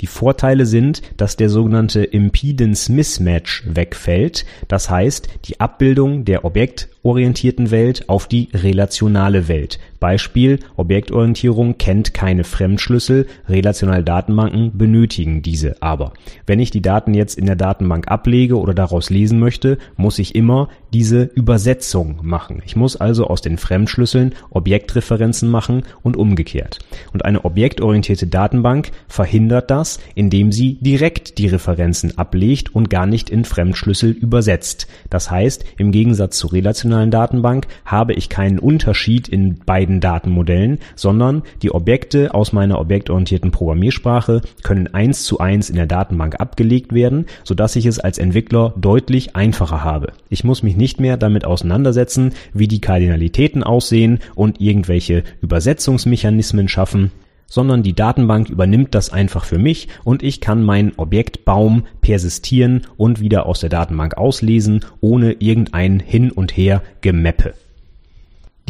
Die 0.01 0.07
Vorteile 0.07 0.65
sind, 0.65 1.03
dass 1.17 1.37
der 1.37 1.51
sogenannte 1.51 2.03
Impedance 2.05 2.91
Mismatch 2.91 3.65
wegfällt, 3.67 4.47
das 4.69 4.89
heißt 4.89 5.29
die 5.45 5.61
Abbildung 5.61 6.25
der 6.25 6.45
objektorientierten 6.45 7.71
Welt 7.71 8.09
auf 8.09 8.27
die 8.27 8.49
relationale 8.55 9.49
Welt. 9.49 9.79
Beispiel 10.01 10.61
Objektorientierung 10.77 11.77
kennt 11.77 12.15
keine 12.15 12.45
Fremdschlüssel, 12.45 13.27
relationale 13.49 14.03
Datenbanken 14.03 14.77
benötigen 14.77 15.43
diese 15.43 15.83
aber. 15.83 16.15
Wenn 16.47 16.59
ich 16.59 16.71
die 16.71 16.81
Daten 16.81 17.13
jetzt 17.13 17.37
in 17.37 17.45
der 17.45 17.57
Datenbank 17.57 18.09
ablege 18.09 18.59
oder 18.59 18.73
daraus 18.73 19.11
lesen 19.11 19.39
möchte, 19.39 19.77
muss 19.97 20.19
ich 20.19 20.35
immer 20.35 20.71
diese 20.95 21.25
Übersetzung 21.25 22.21
machen. 22.23 22.63
Ich 22.65 22.77
muss 22.77 22.97
also 22.97 23.27
aus 23.27 23.43
den 23.43 23.59
Fremdschlüsseln 23.59 24.35
Objektreferenzen 24.49 25.51
machen 25.51 25.83
und 26.03 26.17
umgekehrt. 26.17 26.79
Und 27.13 27.27
eine 27.27 27.45
objektorientierte 27.45 28.27
Datenbank 28.27 28.91
verhindert 29.07 29.71
das, 29.71 29.90
indem 30.15 30.53
sie 30.53 30.79
direkt 30.81 31.39
die 31.39 31.49
Referenzen 31.49 32.17
ablegt 32.17 32.75
und 32.75 32.91
gar 32.91 33.07
nicht 33.07 33.29
in 33.29 33.45
Fremdschlüssel 33.45 34.13
übersetzt. 34.13 34.87
Das 35.11 35.31
heißt, 35.31 35.65
im 35.79 35.91
Gegensatz 35.91 36.39
zur 36.39 36.53
relationalen 36.53 37.11
Datenbank 37.11 37.67
habe 37.85 38.15
ich 38.15 38.29
keinen 38.29 38.59
Unterschied 38.59 39.29
in 39.29 39.59
beiden 39.59 39.81
beiden 39.81 40.01
Datenmodellen, 40.01 40.79
sondern 40.95 41.43
die 41.63 41.73
Objekte 41.73 42.35
aus 42.35 42.53
meiner 42.53 42.79
objektorientierten 42.79 43.51
Programmiersprache 43.51 44.43
können 44.63 44.93
eins 44.95 45.25
zu 45.25 45.39
eins 45.39 45.71
in 45.71 45.77
der 45.77 45.87
Datenbank 45.87 46.39
abgelegt 46.39 46.93
werden, 46.93 47.27
sodass 47.45 47.77
ich 47.77 47.87
es 47.87 47.99
als 47.99 48.19
Entwickler 48.19 48.75
deutlich 48.77 49.37
einfacher 49.37 49.83
habe. 49.83 50.13
Ich 50.29 50.45
muss 50.45 50.63
mich 50.63 50.77
nicht 50.77 51.01
mehr 51.01 51.17
damit 51.17 51.45
auseinandersetzen, 51.45 52.35
wie 52.53 52.69
die 52.69 52.81
Kardinalitäten 52.81 53.65
aussehen 53.65 54.21
und 54.35 54.61
irgendwelche 54.61 55.25
Übersetzungsmechanismen 55.41 56.69
schaffen, 56.69 57.11
sondern 57.51 57.83
die 57.83 57.93
Datenbank 57.93 58.49
übernimmt 58.49 58.95
das 58.95 59.13
einfach 59.13 59.45
für 59.45 59.59
mich 59.59 59.89
und 60.05 60.23
ich 60.23 60.41
kann 60.41 60.63
meinen 60.63 60.93
Objektbaum 60.97 61.85
persistieren 62.01 62.87
und 62.97 63.21
wieder 63.21 63.45
aus 63.45 63.61
der 63.61 63.69
Datenbank 63.69 64.17
auslesen, 64.17 64.87
ohne 65.03 65.33
irgendein 65.33 66.01
Hin 66.01 66.31
und 66.31 66.57
Her 66.57 66.83
Gemappe. 67.03 67.53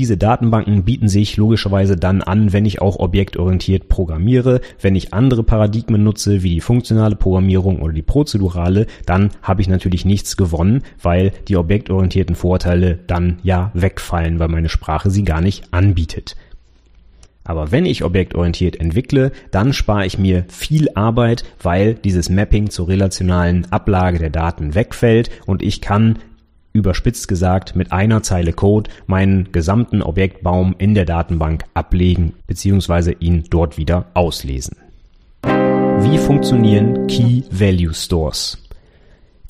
Diese 0.00 0.16
Datenbanken 0.16 0.84
bieten 0.84 1.08
sich 1.08 1.36
logischerweise 1.36 1.94
dann 1.94 2.22
an, 2.22 2.54
wenn 2.54 2.64
ich 2.64 2.80
auch 2.80 2.98
objektorientiert 2.98 3.90
programmiere. 3.90 4.62
Wenn 4.80 4.96
ich 4.96 5.12
andere 5.12 5.42
Paradigmen 5.42 6.02
nutze, 6.02 6.42
wie 6.42 6.54
die 6.54 6.62
funktionale 6.62 7.16
Programmierung 7.16 7.82
oder 7.82 7.92
die 7.92 8.00
prozedurale, 8.00 8.86
dann 9.04 9.28
habe 9.42 9.60
ich 9.60 9.68
natürlich 9.68 10.06
nichts 10.06 10.38
gewonnen, 10.38 10.84
weil 11.02 11.32
die 11.48 11.56
objektorientierten 11.58 12.34
Vorteile 12.34 12.98
dann 13.08 13.40
ja 13.42 13.72
wegfallen, 13.74 14.38
weil 14.38 14.48
meine 14.48 14.70
Sprache 14.70 15.10
sie 15.10 15.24
gar 15.24 15.42
nicht 15.42 15.64
anbietet. 15.70 16.34
Aber 17.50 17.72
wenn 17.72 17.84
ich 17.84 18.04
objektorientiert 18.04 18.78
entwickle, 18.78 19.32
dann 19.50 19.72
spare 19.72 20.06
ich 20.06 20.18
mir 20.18 20.44
viel 20.46 20.88
Arbeit, 20.94 21.42
weil 21.60 21.94
dieses 21.94 22.28
Mapping 22.30 22.70
zur 22.70 22.86
relationalen 22.86 23.66
Ablage 23.72 24.20
der 24.20 24.30
Daten 24.30 24.76
wegfällt 24.76 25.30
und 25.46 25.60
ich 25.60 25.80
kann 25.80 26.20
überspitzt 26.72 27.26
gesagt 27.26 27.74
mit 27.74 27.90
einer 27.90 28.22
Zeile 28.22 28.52
Code 28.52 28.88
meinen 29.08 29.50
gesamten 29.50 30.00
Objektbaum 30.00 30.76
in 30.78 30.94
der 30.94 31.06
Datenbank 31.06 31.64
ablegen 31.74 32.34
bzw. 32.46 33.16
ihn 33.18 33.42
dort 33.50 33.76
wieder 33.76 34.04
auslesen. 34.14 34.76
Wie 35.42 36.18
funktionieren 36.18 37.08
Key 37.08 37.42
Value 37.50 37.92
Stores? 37.92 38.58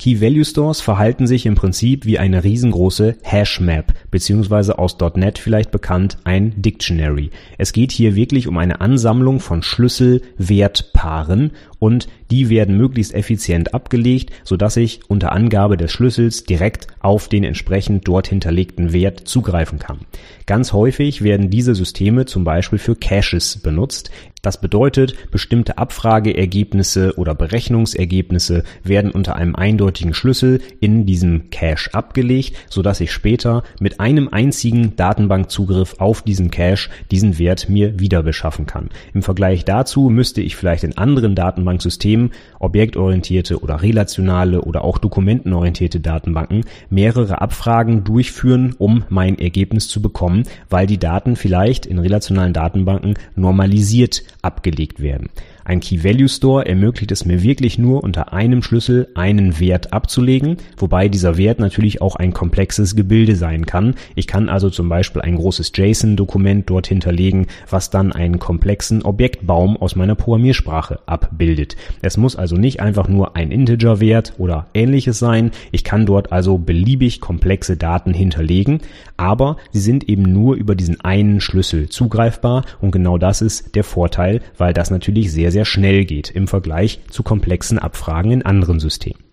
Key 0.01 0.23
Value 0.23 0.47
Stores 0.47 0.81
verhalten 0.81 1.27
sich 1.27 1.45
im 1.45 1.57
Prinzip 1.57 2.07
wie 2.07 2.19
eine 2.19 2.43
riesengroße 2.43 3.19
Hashmap, 3.23 3.93
beziehungsweise 4.11 4.79
aus 4.79 4.97
.NET 5.15 5.39
vielleicht 5.39 5.71
bekannt 5.71 6.17
ein 6.25 6.55
Dictionary. 6.57 7.31
Es 7.59 7.75
geht 7.75 7.93
hier 7.93 8.15
wirklich 8.15 8.49
um 8.49 8.57
eine 8.57 8.81
Ansammlung 8.81 9.41
von 9.41 9.63
Schlüsselwertpaaren 9.63 11.51
und 11.81 12.07
die 12.31 12.49
werden 12.49 12.77
möglichst 12.77 13.13
effizient 13.13 13.75
abgelegt, 13.75 14.31
sodass 14.45 14.77
ich 14.77 15.01
unter 15.09 15.33
Angabe 15.33 15.77
des 15.77 15.91
Schlüssels 15.91 16.45
direkt 16.45 16.87
auf 17.01 17.29
den 17.29 17.43
entsprechend 17.43 18.07
dort 18.07 18.29
hinterlegten 18.29 18.93
Wert 18.93 19.27
zugreifen 19.27 19.81
kann. 19.81 19.99
Ganz 20.47 20.73
häufig 20.73 21.23
werden 21.23 21.51
diese 21.51 21.75
Systeme 21.75 22.27
zum 22.27 22.45
Beispiel 22.45 22.79
für 22.79 22.95
Caches 22.95 23.59
benutzt, 23.59 24.11
das 24.43 24.59
bedeutet, 24.59 25.31
bestimmte 25.31 25.77
Abfrageergebnisse 25.77 27.19
oder 27.19 27.35
Berechnungsergebnisse 27.35 28.65
werden 28.83 29.11
unter 29.11 29.37
einem 29.37 29.55
eindeutigen 29.55 30.15
Schlüssel 30.15 30.63
in 30.81 31.05
diesem 31.05 31.51
Cache 31.51 31.93
abgelegt, 31.93 32.57
so 32.71 32.81
dass 32.81 33.01
ich 33.01 33.13
später 33.13 33.65
mit 33.81 34.01
einem 34.01 34.29
einzigen 34.29 34.97
Datenbankzugriff 34.97 35.97
auf 35.99 36.23
diesen 36.23 36.51
Cache 36.51 36.89
diesen 37.11 37.39
Wert 37.39 37.69
mir 37.69 38.01
wieder 38.01 38.23
beschaffen 38.23 38.65
kann. 38.65 38.89
Im 39.13 39.23
Vergleich 39.23 39.67
dazu 39.67 40.09
müsste 40.09 40.41
ich 40.41 40.57
vielleicht 40.57 40.85
in 40.85 40.97
anderen 40.97 41.35
Datenbanksystemen, 41.71 42.31
objektorientierte 42.59 43.61
oder 43.61 43.83
relationale 43.83 44.63
oder 44.63 44.85
auch 44.85 44.99
dokumentenorientierte 44.99 46.01
Datenbanken, 46.01 46.65
mehrere 46.91 47.41
Abfragen 47.41 48.05
durchführen, 48.05 48.75
um 48.79 49.05
mein 49.09 49.39
Ergebnis 49.39 49.89
zu 49.89 50.03
bekommen, 50.03 50.45
weil 50.69 50.87
die 50.87 50.99
Daten 50.99 51.37
vielleicht 51.37 51.87
in 51.87 51.99
relationalen 51.99 52.53
Datenbanken 52.53 53.15
normalisiert 53.37 54.23
abgelegt 54.43 55.01
werden. 55.01 55.29
Ein 55.65 55.81
Key-Value-Store 55.81 56.67
ermöglicht 56.67 57.13
es 57.13 57.25
mir 57.25 57.43
wirklich 57.43 57.79
nur 57.79 58.03
unter 58.03 58.33
einem 58.33 58.63
Schlüssel 58.63 59.09
einen 59.15 59.61
Wert 59.61 59.93
abzulegen, 59.93 60.57
wobei 60.77 61.09
dieser 61.09 61.37
Wert 61.37 61.61
natürlich 61.61 62.03
auch 62.03 62.17
ein 62.17 62.33
komplexes 62.33 62.97
Gebilde 62.97 63.37
sein 63.37 63.67
kann. 63.67 63.95
Ich 64.15 64.27
kann 64.27 64.49
also 64.49 64.71
zum 64.71 64.89
Beispiel 64.89 65.23
ein 65.23 65.37
großes 65.37 65.73
JSON-Dokument 65.75 66.69
dort 66.69 66.87
hinterlegen, 66.87 67.47
was 67.69 67.91
dann 67.91 68.13
einen 68.13 68.39
komplexen 68.39 69.03
Objektbaum 69.03 69.77
aus 69.77 69.97
meiner 69.97 70.15
Programmiersprache 70.15 71.01
abbildet. 71.07 71.77
Es 72.03 72.17
muss 72.17 72.37
also 72.37 72.57
nicht 72.57 72.81
einfach 72.81 73.09
nur 73.09 73.37
ein 73.37 73.51
Integer-Wert 73.51 74.35
oder 74.39 74.67
ähnliches 74.75 75.19
sein. 75.19 75.51
Ich 75.73 75.85
kann 75.85 76.07
dort 76.07 76.33
also 76.33 76.59
beliebig 76.59 77.21
komplexe 77.21 77.77
Daten 77.77 78.15
hinterlegen, 78.15 78.81
aber 79.17 79.57
sie 79.73 79.81
sind 79.81 80.09
eben 80.09 80.23
nur 80.23 80.55
über 80.55 80.75
diesen 80.75 81.01
einen 81.03 81.41
Schlüssel 81.41 81.89
zugreifbar 81.89 82.65
und 82.81 82.91
genau 82.91 83.19
das 83.19 83.43
ist 83.43 83.75
der 83.75 83.85
Vorteil, 83.85 84.30
weil 84.57 84.73
das 84.73 84.91
natürlich 84.91 85.33
sehr, 85.33 85.51
sehr 85.51 85.65
schnell 85.65 86.05
geht 86.05 86.31
im 86.31 86.47
Vergleich 86.47 87.01
zu 87.11 87.23
komplexen 87.23 87.79
Abfragen 87.79 88.31
in 88.31 88.43
anderen 88.47 88.79
Systemen. 88.79 89.25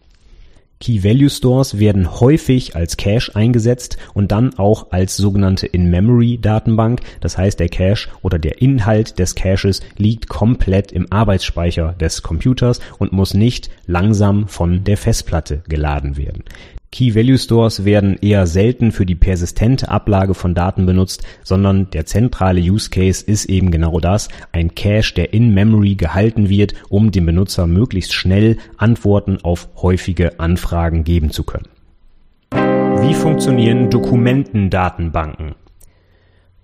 Key-Value-Stores 0.80 1.80
werden 1.80 2.20
häufig 2.20 2.76
als 2.76 2.98
Cache 2.98 3.36
eingesetzt 3.36 3.98
und 4.14 4.32
dann 4.32 4.58
auch 4.60 4.92
als 4.92 5.18
sogenannte 5.18 5.66
In-Memory-Datenbank. 5.66 7.02
Das 7.20 7.38
heißt, 7.38 7.60
der 7.60 7.70
Cache 7.70 8.10
oder 8.22 8.38
der 8.38 8.62
Inhalt 8.62 9.18
des 9.18 9.34
Caches 9.34 9.82
liegt 9.98 10.30
komplett 10.30 10.92
im 10.92 11.12
Arbeitsspeicher 11.12 11.94
des 11.94 12.22
Computers 12.22 12.80
und 13.00 13.12
muss 13.12 13.34
nicht 13.34 13.72
langsam 13.88 14.48
von 14.48 14.84
der 14.84 14.98
Festplatte 14.98 15.64
geladen 15.68 16.16
werden. 16.16 16.44
Key-Value-Stores 16.92 17.86
werden 17.86 18.18
eher 18.22 18.48
selten 18.48 18.92
für 18.92 19.06
die 19.06 19.16
persistente 19.16 19.90
Ablage 19.90 20.34
von 20.34 20.56
Daten 20.56 20.86
benutzt, 20.86 21.24
sondern 21.44 21.90
der 21.92 22.06
zentrale 22.06 22.62
Use 22.62 22.90
Case 22.90 23.26
ist 23.26 23.46
eben 23.46 23.72
genau 23.72 24.00
das, 24.00 24.30
ein 24.52 24.74
Cache, 24.74 25.14
der 25.14 25.34
in 25.34 25.54
Memory 25.54 25.96
gehalten 25.96 26.50
wird, 26.50 26.74
um 26.90 27.12
dem 27.12 27.26
Benutzer 27.26 27.68
möglichst 27.68 28.14
schnell 28.14 28.58
Antworten 28.78 29.40
auf 29.44 29.68
häufige 29.76 30.40
Anfragen 30.40 31.04
geben 31.04 31.32
zu 31.32 31.44
können. 31.44 31.68
Wie 32.52 33.14
funktionieren 33.14 33.90
Dokumentendatenbanken? 33.90 35.56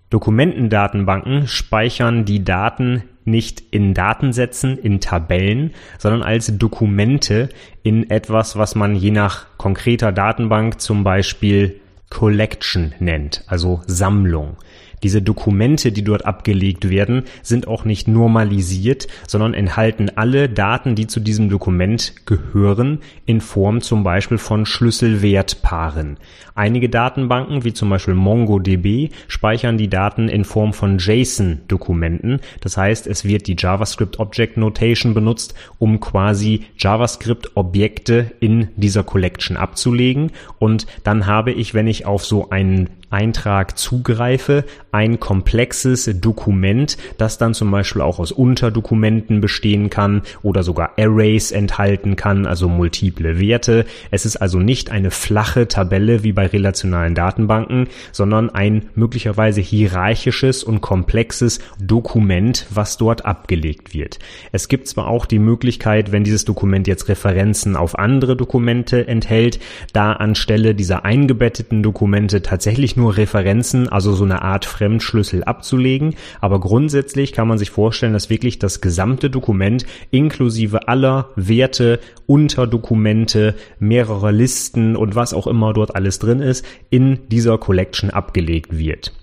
Dokumentendatenbanken 0.10 1.48
speichern 1.48 2.26
die 2.26 2.44
Daten 2.44 3.04
nicht 3.26 3.62
in 3.72 3.94
Datensätzen, 3.94 4.78
in 4.78 5.00
Tabellen, 5.00 5.72
sondern 5.98 6.24
als 6.24 6.58
Dokumente 6.58 7.50
in 7.84 8.10
etwas, 8.10 8.58
was 8.58 8.76
man 8.76 8.96
je 8.96 9.12
nach 9.12 9.46
konkreter 9.58 10.12
Datenbank 10.12 10.80
zum 10.82 11.04
Beispiel 11.04 11.80
Collection 12.10 12.94
nennt, 13.00 13.44
also 13.48 13.82
Sammlung. 13.88 14.58
Diese 15.04 15.22
Dokumente, 15.22 15.92
die 15.92 16.04
dort 16.04 16.26
abgelegt 16.26 16.90
werden, 16.90 17.24
sind 17.42 17.68
auch 17.68 17.86
nicht 17.86 18.08
normalisiert, 18.08 19.08
sondern 19.28 19.54
enthalten 19.54 20.10
alle 20.16 20.50
Daten, 20.50 20.96
die 20.96 21.08
zu 21.08 21.20
diesem 21.20 21.50
Dokument 21.50 22.26
gehören, 22.26 23.00
in 23.26 23.42
Form 23.42 23.82
zum 23.82 24.04
Beispiel 24.04 24.38
von 24.38 24.66
Schlüsselwertpaaren. 24.66 26.18
Einige 26.56 26.88
Datenbanken, 26.88 27.64
wie 27.64 27.74
zum 27.74 27.90
Beispiel 27.90 28.14
MongoDB, 28.14 29.10
speichern 29.28 29.78
die 29.78 29.90
Daten 29.90 30.30
in 30.30 30.46
Form 30.46 30.72
von 30.74 31.00
JSON-Dokumenten. 31.00 32.40
Das 32.62 32.78
heißt, 32.78 33.08
es 33.08 33.26
wird 33.26 33.48
die 33.48 33.56
JavaScript 33.58 34.20
Object 34.20 34.58
Notation 34.58 35.14
benutzt, 35.14 35.56
um 35.80 36.00
quasi 36.00 36.66
JavaScript-Objekte 36.78 38.32
in 38.40 38.70
dieser 38.76 39.04
Collection 39.04 39.58
abzulegen. 39.58 40.32
Und 40.60 40.86
dann 41.04 41.26
habe 41.26 41.52
ich, 41.52 41.74
wenn 41.74 41.88
ich 41.88 42.06
auf 42.06 42.24
so 42.24 42.50
einen 42.52 42.90
Eintrag 43.14 43.78
zugreife, 43.78 44.66
ein 44.92 45.20
komplexes 45.20 46.10
Dokument, 46.20 46.98
das 47.18 47.38
dann 47.38 47.54
zum 47.54 47.72
Beispiel 47.72 48.02
auch 48.02 48.20
aus 48.20 48.32
Unterdokumenten 48.32 49.40
bestehen 49.40 49.90
kann 49.90 50.24
oder 50.42 50.64
sogar 50.64 50.92
Arrays 50.98 51.52
enthalten 51.52 52.16
kann, 52.16 52.46
also 52.46 52.68
multiple 52.68 53.40
Werte. 53.40 53.86
Es 54.12 54.26
ist 54.26 54.38
also 54.38 54.60
nicht 54.60 54.90
eine 54.92 55.12
flache 55.12 55.68
Tabelle 55.68 56.24
wie 56.24 56.34
bei 56.34 56.48
relationalen 56.48 57.16
Datenbanken, 57.16 57.88
sondern 58.12 58.50
ein 58.50 58.90
möglicherweise 58.96 59.62
hierarchisches 59.62 60.64
und 60.64 60.82
komplexes 60.82 61.60
Dokument, 61.80 62.66
was 62.72 62.98
dort 62.98 63.26
abgelegt 63.26 63.94
wird. 63.94 64.20
Es 64.52 64.68
gibt 64.68 64.88
zwar 64.88 65.08
auch 65.08 65.26
die 65.26 65.40
Möglichkeit, 65.40 66.12
wenn 66.12 66.24
dieses 66.24 66.46
Dokument 66.46 66.88
jetzt 66.88 67.08
Referenzen 67.10 67.76
auf 67.76 67.98
andere 67.98 68.36
Dokumente 68.36 69.08
enthält, 69.08 69.60
da 69.94 70.14
anstelle 70.14 70.74
dieser 70.74 71.06
eingebetteten 71.06 71.84
Dokumente 71.84 72.42
tatsächlich 72.42 72.96
nur 72.96 73.03
nur 73.04 73.18
Referenzen, 73.18 73.90
also 73.90 74.14
so 74.14 74.24
eine 74.24 74.42
Art 74.42 74.66
Fremdschlüssel 74.66 75.44
abzulegen. 75.44 76.16
Aber 76.42 76.60
grundsätzlich 76.60 77.34
kann 77.34 77.48
man 77.48 77.58
sich 77.58 77.70
vorstellen, 77.70 78.14
dass 78.14 78.30
wirklich 78.30 78.60
das 78.60 78.82
gesamte 78.82 79.30
Dokument 79.30 79.86
inklusive 80.10 80.88
aller 80.88 81.30
Werte, 81.36 82.00
Unterdokumente, 82.26 83.56
mehrere 83.80 84.32
Listen 84.32 84.96
und 84.96 85.16
was 85.16 85.34
auch 85.34 85.48
immer 85.48 85.74
dort 85.74 85.96
alles 85.96 86.20
drin 86.20 86.40
ist, 86.40 86.66
in 86.90 87.20
dieser 87.28 87.58
Collection 87.58 88.10
abgelegt 88.10 88.78
wird. 88.78 89.14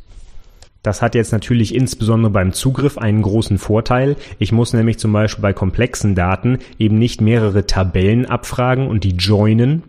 Das 0.83 1.03
hat 1.03 1.14
jetzt 1.14 1.33
natürlich 1.33 1.75
insbesondere 1.75 2.31
beim 2.31 2.53
Zugriff 2.53 2.97
einen 2.97 3.21
großen 3.21 3.59
Vorteil. 3.59 4.16
Ich 4.38 4.51
muss 4.51 4.73
nämlich 4.73 4.99
zum 4.99 5.12
Beispiel 5.12 5.43
bei 5.43 5.53
komplexen 5.53 6.14
Daten 6.14 6.59
eben 6.79 6.99
nicht 6.99 7.21
mehrere 7.21 7.66
Tabellen 7.66 8.25
abfragen 8.25 8.88
und 8.88 9.05
die 9.05 9.16
joinen, 9.16 9.83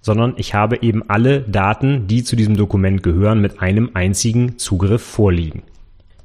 sondern 0.00 0.34
ich 0.36 0.54
habe 0.54 0.82
eben 0.82 1.02
alle 1.08 1.40
Daten, 1.40 2.06
die 2.06 2.24
zu 2.24 2.36
diesem 2.36 2.56
Dokument 2.56 3.02
gehören, 3.02 3.40
mit 3.40 3.60
einem 3.60 3.90
einzigen 3.94 4.58
Zugriff 4.58 5.02
vorliegen. 5.02 5.62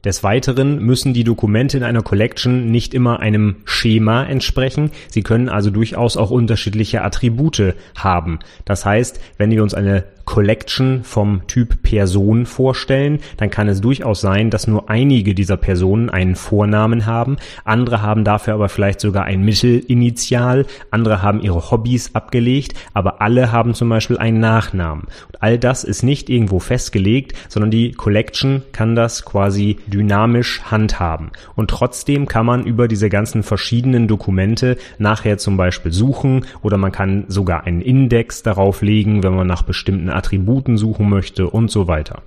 Des 0.03 0.21
Weiteren 0.21 0.83
müssen 0.83 1.13
die 1.13 1.23
Dokumente 1.23 1.77
in 1.77 1.83
einer 1.83 2.01
Collection 2.01 2.69
nicht 2.69 2.93
immer 2.93 3.21
einem 3.21 3.57
Schema 3.63 4.25
entsprechen. 4.25 4.91
Sie 5.07 5.23
können 5.23 5.47
also 5.47 5.69
durchaus 5.69 6.17
auch 6.17 6.29
unterschiedliche 6.29 7.03
Attribute 7.03 7.73
haben. 7.95 8.39
Das 8.65 8.85
heißt, 8.85 9.21
wenn 9.37 9.51
wir 9.51 9.63
uns 9.63 9.73
eine 9.73 10.03
Collection 10.25 11.03
vom 11.03 11.45
Typ 11.47 11.83
Person 11.83 12.45
vorstellen, 12.45 13.19
dann 13.37 13.49
kann 13.49 13.67
es 13.67 13.81
durchaus 13.81 14.21
sein, 14.21 14.49
dass 14.49 14.67
nur 14.67 14.89
einige 14.89 15.35
dieser 15.35 15.57
Personen 15.57 16.09
einen 16.09 16.35
Vornamen 16.35 17.05
haben, 17.05 17.37
andere 17.65 18.01
haben 18.01 18.23
dafür 18.23 18.53
aber 18.53 18.69
vielleicht 18.69 18.99
sogar 18.99 19.25
ein 19.25 19.43
Mittelinitial, 19.43 20.65
andere 20.91 21.21
haben 21.21 21.41
ihre 21.41 21.71
Hobbys 21.71 22.15
abgelegt, 22.15 22.73
aber 22.93 23.21
alle 23.21 23.51
haben 23.51 23.73
zum 23.73 23.89
Beispiel 23.89 24.17
einen 24.17 24.39
Nachnamen. 24.39 25.03
Und 25.27 25.41
all 25.41 25.57
das 25.59 25.83
ist 25.83 26.03
nicht 26.03 26.29
irgendwo 26.29 26.59
festgelegt, 26.59 27.33
sondern 27.49 27.71
die 27.71 27.91
Collection 27.91 28.63
kann 28.71 28.95
das 28.95 29.25
quasi 29.25 29.77
dynamisch 29.87 30.61
handhaben. 30.63 31.31
Und 31.55 31.69
trotzdem 31.69 32.27
kann 32.27 32.45
man 32.45 32.65
über 32.65 32.87
diese 32.87 33.09
ganzen 33.09 33.43
verschiedenen 33.43 34.07
Dokumente 34.07 34.77
nachher 34.97 35.37
zum 35.37 35.57
Beispiel 35.57 35.91
suchen 35.91 36.45
oder 36.61 36.77
man 36.77 36.91
kann 36.91 37.25
sogar 37.27 37.65
einen 37.65 37.81
Index 37.81 38.43
darauf 38.43 38.81
legen, 38.81 39.23
wenn 39.23 39.35
man 39.35 39.47
nach 39.47 39.63
bestimmten 39.63 40.09
Attributen 40.13 40.77
suchen 40.77 41.09
möchte 41.09 41.49
und 41.49 41.71
so 41.71 41.87
weiter. 41.87 42.23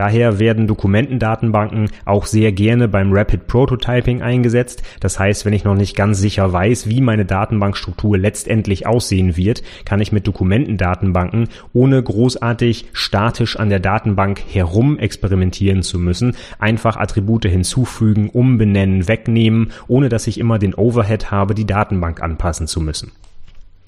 Daher 0.00 0.38
werden 0.38 0.66
Dokumentendatenbanken 0.66 1.90
auch 2.06 2.24
sehr 2.24 2.52
gerne 2.52 2.88
beim 2.88 3.12
Rapid 3.12 3.46
Prototyping 3.46 4.22
eingesetzt. 4.22 4.82
Das 5.00 5.18
heißt, 5.18 5.44
wenn 5.44 5.52
ich 5.52 5.64
noch 5.64 5.74
nicht 5.74 5.94
ganz 5.94 6.18
sicher 6.18 6.50
weiß, 6.50 6.88
wie 6.88 7.02
meine 7.02 7.26
Datenbankstruktur 7.26 8.16
letztendlich 8.16 8.86
aussehen 8.86 9.36
wird, 9.36 9.62
kann 9.84 10.00
ich 10.00 10.10
mit 10.10 10.26
Dokumentendatenbanken, 10.26 11.48
ohne 11.74 12.02
großartig 12.02 12.86
statisch 12.94 13.58
an 13.58 13.68
der 13.68 13.80
Datenbank 13.80 14.42
herum 14.48 14.98
experimentieren 14.98 15.82
zu 15.82 15.98
müssen, 15.98 16.34
einfach 16.58 16.96
Attribute 16.96 17.44
hinzufügen, 17.44 18.30
umbenennen, 18.30 19.06
wegnehmen, 19.06 19.70
ohne 19.86 20.08
dass 20.08 20.26
ich 20.26 20.40
immer 20.40 20.58
den 20.58 20.74
Overhead 20.74 21.30
habe, 21.30 21.54
die 21.54 21.66
Datenbank 21.66 22.22
anpassen 22.22 22.66
zu 22.66 22.80
müssen. 22.80 23.12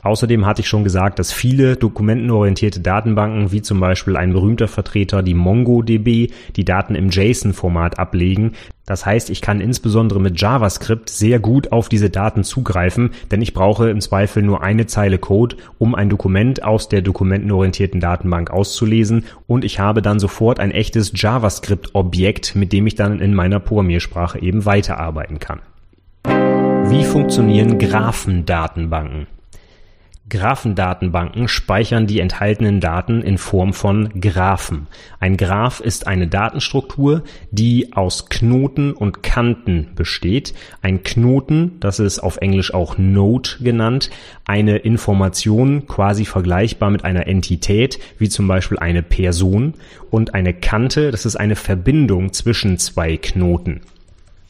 Außerdem 0.02 0.46
hatte 0.46 0.62
ich 0.62 0.68
schon 0.68 0.82
gesagt, 0.82 1.20
dass 1.20 1.32
viele 1.32 1.76
dokumentenorientierte 1.76 2.80
Datenbanken, 2.80 3.52
wie 3.52 3.62
zum 3.62 3.78
Beispiel 3.78 4.16
ein 4.16 4.32
berühmter 4.32 4.66
Vertreter, 4.66 5.22
die 5.22 5.34
MongoDB, 5.34 6.32
die 6.56 6.64
Daten 6.64 6.96
im 6.96 7.10
JSON-Format 7.10 8.00
ablegen. 8.00 8.52
Das 8.84 9.06
heißt, 9.06 9.30
ich 9.30 9.40
kann 9.40 9.60
insbesondere 9.60 10.20
mit 10.20 10.40
JavaScript 10.40 11.08
sehr 11.08 11.38
gut 11.38 11.70
auf 11.70 11.88
diese 11.88 12.10
Daten 12.10 12.42
zugreifen, 12.42 13.10
denn 13.30 13.40
ich 13.40 13.54
brauche 13.54 13.90
im 13.90 14.00
Zweifel 14.00 14.42
nur 14.42 14.64
eine 14.64 14.86
Zeile 14.86 15.18
Code, 15.18 15.56
um 15.78 15.94
ein 15.94 16.10
Dokument 16.10 16.64
aus 16.64 16.88
der 16.88 17.00
dokumentenorientierten 17.00 18.00
Datenbank 18.00 18.50
auszulesen 18.50 19.24
und 19.46 19.64
ich 19.64 19.78
habe 19.78 20.02
dann 20.02 20.18
sofort 20.18 20.58
ein 20.58 20.72
echtes 20.72 21.12
JavaScript-Objekt, 21.14 22.56
mit 22.56 22.72
dem 22.72 22.88
ich 22.88 22.96
dann 22.96 23.20
in 23.20 23.34
meiner 23.34 23.60
Programmiersprache 23.60 24.42
eben 24.42 24.64
weiterarbeiten 24.64 25.38
kann. 25.38 25.60
Wie 26.90 27.04
funktionieren 27.04 27.78
Graphendatenbanken? 27.78 29.28
Graphendatenbanken 30.32 31.46
speichern 31.46 32.06
die 32.06 32.20
enthaltenen 32.20 32.80
Daten 32.80 33.20
in 33.20 33.36
Form 33.36 33.74
von 33.74 34.08
Graphen. 34.18 34.86
Ein 35.20 35.36
Graph 35.36 35.80
ist 35.80 36.06
eine 36.06 36.26
Datenstruktur, 36.26 37.22
die 37.50 37.92
aus 37.92 38.30
Knoten 38.30 38.94
und 38.94 39.22
Kanten 39.22 39.88
besteht. 39.94 40.54
Ein 40.80 41.02
Knoten, 41.02 41.76
das 41.80 41.98
ist 41.98 42.20
auf 42.20 42.38
Englisch 42.38 42.72
auch 42.72 42.96
Node 42.96 43.50
genannt, 43.60 44.08
eine 44.46 44.78
Information 44.78 45.86
quasi 45.86 46.24
vergleichbar 46.24 46.90
mit 46.90 47.04
einer 47.04 47.26
Entität, 47.26 47.98
wie 48.16 48.30
zum 48.30 48.48
Beispiel 48.48 48.78
eine 48.78 49.02
Person. 49.02 49.74
Und 50.10 50.32
eine 50.32 50.54
Kante, 50.54 51.10
das 51.10 51.26
ist 51.26 51.36
eine 51.36 51.56
Verbindung 51.56 52.32
zwischen 52.32 52.78
zwei 52.78 53.18
Knoten. 53.18 53.82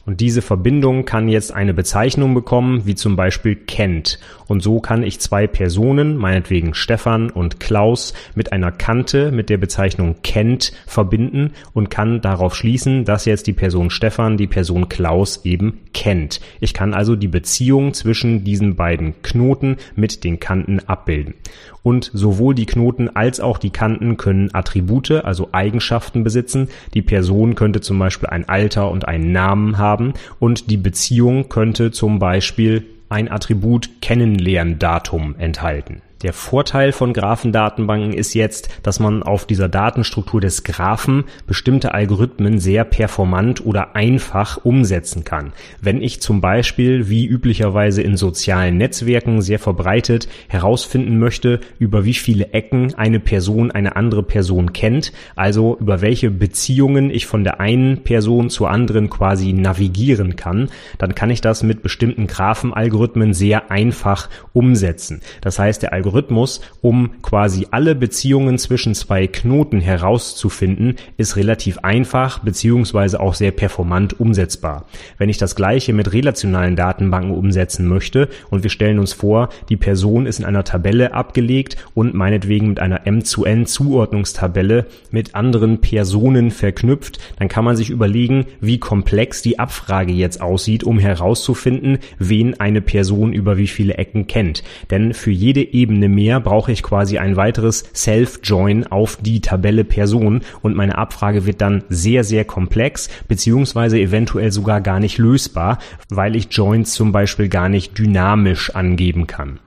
Und 0.04 0.20
diese 0.20 0.42
Verbindung 0.42 1.04
kann 1.04 1.28
jetzt 1.28 1.52
eine 1.52 1.74
Bezeichnung 1.74 2.34
bekommen, 2.34 2.86
wie 2.86 2.94
zum 2.94 3.14
Beispiel 3.14 3.54
kennt. 3.54 4.18
Und 4.48 4.62
so 4.62 4.80
kann 4.80 5.02
ich 5.02 5.20
zwei 5.20 5.46
Personen, 5.46 6.16
meinetwegen 6.16 6.74
Stefan 6.74 7.30
und 7.30 7.60
Klaus, 7.60 8.12
mit 8.34 8.52
einer 8.52 8.72
Kante 8.72 9.30
mit 9.30 9.48
der 9.48 9.58
Bezeichnung 9.58 10.16
kennt 10.22 10.72
verbinden 10.86 11.52
und 11.72 11.90
kann 11.90 12.20
darauf 12.20 12.56
schließen, 12.56 13.04
dass 13.04 13.24
jetzt 13.24 13.46
die 13.46 13.52
Person 13.52 13.90
Stefan 13.90 14.36
die 14.36 14.46
Person 14.48 14.88
Klaus 14.88 15.44
eben 15.44 15.80
kennt. 15.94 16.40
Ich 16.60 16.74
kann 16.74 16.94
also 16.94 17.14
die 17.14 17.28
Beziehung 17.28 17.94
zwischen 17.94 18.44
diesen 18.44 18.74
beiden 18.74 19.22
Knoten 19.22 19.76
mit 19.94 20.24
den 20.24 20.40
Kanten 20.40 20.80
abbilden. 20.80 21.34
Und 21.83 22.11
sowohl 22.14 22.55
die 22.55 22.66
Knoten 22.66 23.09
als 23.09 23.40
auch 23.40 23.59
die 23.59 23.71
Kanten 23.71 24.16
können 24.16 24.55
Attribute, 24.55 25.11
also 25.11 25.49
Eigenschaften 25.53 26.23
besitzen. 26.23 26.68
Die 26.95 27.03
Person 27.03 27.55
könnte 27.55 27.81
zum 27.81 27.99
Beispiel 27.99 28.29
ein 28.29 28.49
Alter 28.49 28.90
und 28.90 29.09
einen 29.09 29.33
Namen 29.33 29.79
haben 29.79 30.14
und 30.38 30.71
die 30.71 30.77
Beziehung 30.77 31.49
könnte 31.49 31.90
zum 31.90 32.18
Beispiel 32.18 32.85
ein 33.09 33.31
Attribut 33.31 33.90
Kennenlerndatum 34.01 35.35
enthalten. 35.37 36.03
Der 36.22 36.32
Vorteil 36.32 36.92
von 36.92 37.12
Graphendatenbanken 37.12 38.12
ist 38.12 38.35
jetzt, 38.35 38.68
dass 38.85 39.00
man 39.00 39.24
auf 39.24 39.44
dieser 39.44 39.68
Datenstruktur 39.68 40.40
des 40.40 40.62
Graphen 40.62 41.24
bestimmte 41.48 41.94
Algorithmen 41.94 42.61
sehr 42.61 42.85
performant 42.85 43.66
oder 43.66 43.96
einfach 43.96 44.64
umsetzen 44.64 45.24
kann. 45.24 45.52
Wenn 45.80 46.00
ich 46.00 46.20
zum 46.20 46.40
Beispiel, 46.40 47.08
wie 47.08 47.26
üblicherweise 47.26 48.02
in 48.02 48.16
sozialen 48.16 48.76
Netzwerken 48.76 49.42
sehr 49.42 49.58
verbreitet, 49.58 50.28
herausfinden 50.46 51.18
möchte, 51.18 51.58
über 51.80 52.04
wie 52.04 52.14
viele 52.14 52.52
Ecken 52.52 52.94
eine 52.94 53.18
Person 53.18 53.72
eine 53.72 53.96
andere 53.96 54.22
Person 54.22 54.72
kennt, 54.72 55.12
also 55.35 55.76
über 55.80 56.02
welche 56.02 56.30
Beziehungen 56.30 57.11
ich 57.11 57.26
von 57.26 57.42
der 57.42 57.58
einen 57.58 58.04
Person 58.04 58.48
zur 58.48 58.70
anderen 58.70 59.11
quasi 59.11 59.52
navigieren 59.52 60.37
kann, 60.37 60.70
dann 60.98 61.16
kann 61.16 61.30
ich 61.30 61.40
das 61.40 61.64
mit 61.64 61.82
bestimmten 61.82 62.28
Graphenalgorithmen 62.28 63.35
sehr 63.35 63.72
einfach 63.72 64.30
umsetzen. 64.52 65.20
Das 65.40 65.58
heißt, 65.58 65.82
der 65.82 65.92
Algorithmus 65.92 66.12
Algorithmus, 66.12 66.61
um 66.83 67.22
quasi 67.22 67.66
alle 67.70 67.94
Beziehungen 67.94 68.59
zwischen 68.59 68.94
zwei 68.94 69.27
Knoten 69.27 69.81
herauszufinden, 69.81 70.96
ist 71.16 71.37
relativ 71.37 71.79
einfach 71.79 72.40
beziehungsweise 72.40 73.18
auch 73.18 73.35
sehr 73.35 73.51
performant 73.51 74.20
umsetzbar. 74.20 74.85
Wenn 75.16 75.31
ich 75.31 75.38
das 75.38 75.57
gleiche 75.57 75.94
mit 75.94 76.12
relationalen 76.12 76.77
Datenbanken 76.77 77.35
umsetzen 77.35 77.88
möchte 77.88 78.29
und 78.51 78.62
wir 78.62 78.70
stellen 78.70 78.98
uns 78.98 79.14
vor, 79.14 79.48
die 79.70 79.77
Person 79.79 80.27
ist 80.27 80.38
in 80.38 80.44
einer 80.44 80.64
Tabelle 80.64 81.14
abgelegt 81.14 81.77
und 81.94 82.14
meinetwegen 82.14 82.68
mit 82.68 82.81
einer 82.81 83.07
M2N 83.07 83.64
Zuordnungstabelle 83.64 84.87
mit 85.11 85.35
anderen 85.35 85.81
Personen 85.81 86.51
verknüpft, 86.51 87.20
dann 87.38 87.48
kann 87.48 87.64
man 87.64 87.77
sich 87.77 87.88
überlegen, 87.88 88.46
wie 88.61 88.79
komplex 88.79 89.40
die 89.40 89.59
Abfrage 89.59 90.12
jetzt 90.12 90.42
aussieht, 90.42 90.85
um 90.85 90.98
herauszufinden, 90.98 91.98
wen 92.18 92.61
eine 92.61 92.83
Person 92.83 93.33
über 93.33 93.57
wie 93.57 93.66
viele 93.66 93.94
Ecken 93.94 94.27
kennt. 94.27 94.62
Denn 94.90 95.14
für 95.14 95.31
jede 95.31 95.62
Ebene 95.62 96.01
Ebene 96.02 96.14
mehr 96.16 96.40
brauche 96.40 96.72
ich 96.72 96.82
quasi 96.82 97.18
ein 97.18 97.36
weiteres 97.36 97.84
Self-Join 97.94 98.88
auf 98.88 99.18
die 99.20 99.40
Tabelle 99.40 99.84
Person 99.84 100.40
und 100.60 100.74
meine 100.74 100.98
Abfrage 100.98 101.46
wird 101.46 101.60
dann 101.60 101.84
sehr, 101.88 102.24
sehr 102.24 102.44
komplex 102.44 103.08
beziehungsweise 103.28 104.00
eventuell 104.00 104.50
sogar 104.50 104.80
gar 104.80 104.98
nicht 104.98 105.18
lösbar, 105.18 105.78
weil 106.08 106.34
ich 106.34 106.48
Joins 106.50 106.94
zum 106.94 107.12
Beispiel 107.12 107.48
gar 107.48 107.68
nicht 107.68 107.96
dynamisch 107.98 108.74
angeben 108.74 109.28
kann. 109.28 109.60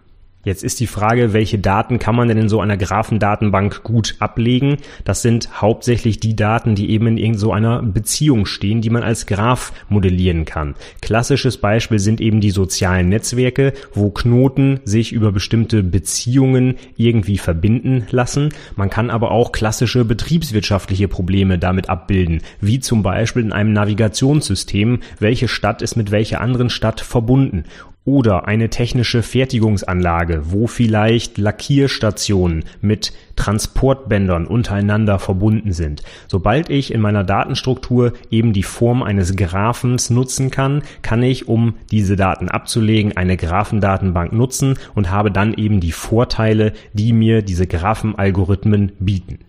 Jetzt 0.46 0.64
ist 0.64 0.80
die 0.80 0.86
Frage, 0.86 1.34
welche 1.34 1.58
Daten 1.58 1.98
kann 1.98 2.16
man 2.16 2.28
denn 2.28 2.38
in 2.38 2.50
so 2.50 2.62
einer 2.62 2.78
Graphendatenbank 2.78 3.82
gut 3.82 4.16
ablegen? 4.20 4.78
Das 5.04 5.24
sind 5.24 5.60
hauptsächlich 5.60 6.20
die 6.20 6.36
Daten, 6.36 6.76
die 6.76 6.92
eben 6.92 7.08
in 7.08 7.18
irgend 7.18 7.40
so 7.40 7.52
einer 7.52 7.82
Beziehung 7.82 8.46
stehen, 8.46 8.80
die 8.80 8.92
man 8.92 9.02
als 9.02 9.26
Graph 9.26 9.74
modellieren 9.90 10.46
kann. 10.46 10.76
Klassisches 11.02 11.58
Beispiel 11.58 11.98
sind 11.98 12.22
eben 12.22 12.42
die 12.42 12.52
sozialen 12.52 13.10
Netzwerke, 13.10 13.74
wo 13.92 14.12
Knoten 14.12 14.82
sich 14.86 15.14
über 15.14 15.32
bestimmte 15.32 15.82
Beziehungen 15.82 16.76
irgendwie 16.96 17.40
verbinden 17.40 18.06
lassen. 18.12 18.50
Man 18.76 18.92
kann 18.92 19.10
aber 19.10 19.32
auch 19.32 19.52
klassische 19.52 20.06
betriebswirtschaftliche 20.06 21.08
Probleme 21.08 21.58
damit 21.58 21.90
abbilden, 21.90 22.44
wie 22.62 22.80
zum 22.80 23.02
Beispiel 23.02 23.42
in 23.42 23.52
einem 23.52 23.74
Navigationssystem, 23.74 25.00
welche 25.18 25.48
Stadt 25.48 25.82
ist 25.82 25.96
mit 25.96 26.12
welcher 26.12 26.40
anderen 26.40 26.70
Stadt 26.70 27.02
verbunden 27.02 27.64
oder 28.06 28.48
eine 28.48 28.70
technische 28.70 29.24
Fertigungsanlage, 29.24 30.44
wo 30.52 30.68
vielleicht 30.68 31.40
Lackierstationen 31.40 32.64
mit 32.80 33.12
Transportbändern 33.36 34.46
untereinander 34.46 35.20
verbunden 35.20 35.74
sind. 35.74 36.04
Sobald 36.28 36.70
ich 36.70 36.94
in 36.94 37.02
meiner 37.02 37.24
Datenstruktur 37.24 38.14
eben 38.30 38.54
die 38.54 38.64
Form 38.64 39.02
eines 39.04 39.36
Graphens 39.36 40.12
nutzen 40.12 40.52
kann, 40.52 40.84
kann 41.02 41.24
ich, 41.24 41.48
um 41.48 41.74
diese 41.92 42.16
Daten 42.16 42.48
abzulegen, 42.48 43.18
eine 43.18 43.38
Graphendatenbank 43.38 44.32
nutzen 44.32 44.78
und 44.94 45.10
habe 45.10 45.32
dann 45.32 45.56
eben 45.56 45.80
die 45.80 45.92
Vorteile, 45.92 46.74
die 46.94 47.12
mir 47.12 47.42
diese 47.42 47.66
Graphenalgorithmen 47.66 48.92
bieten. 49.00 49.40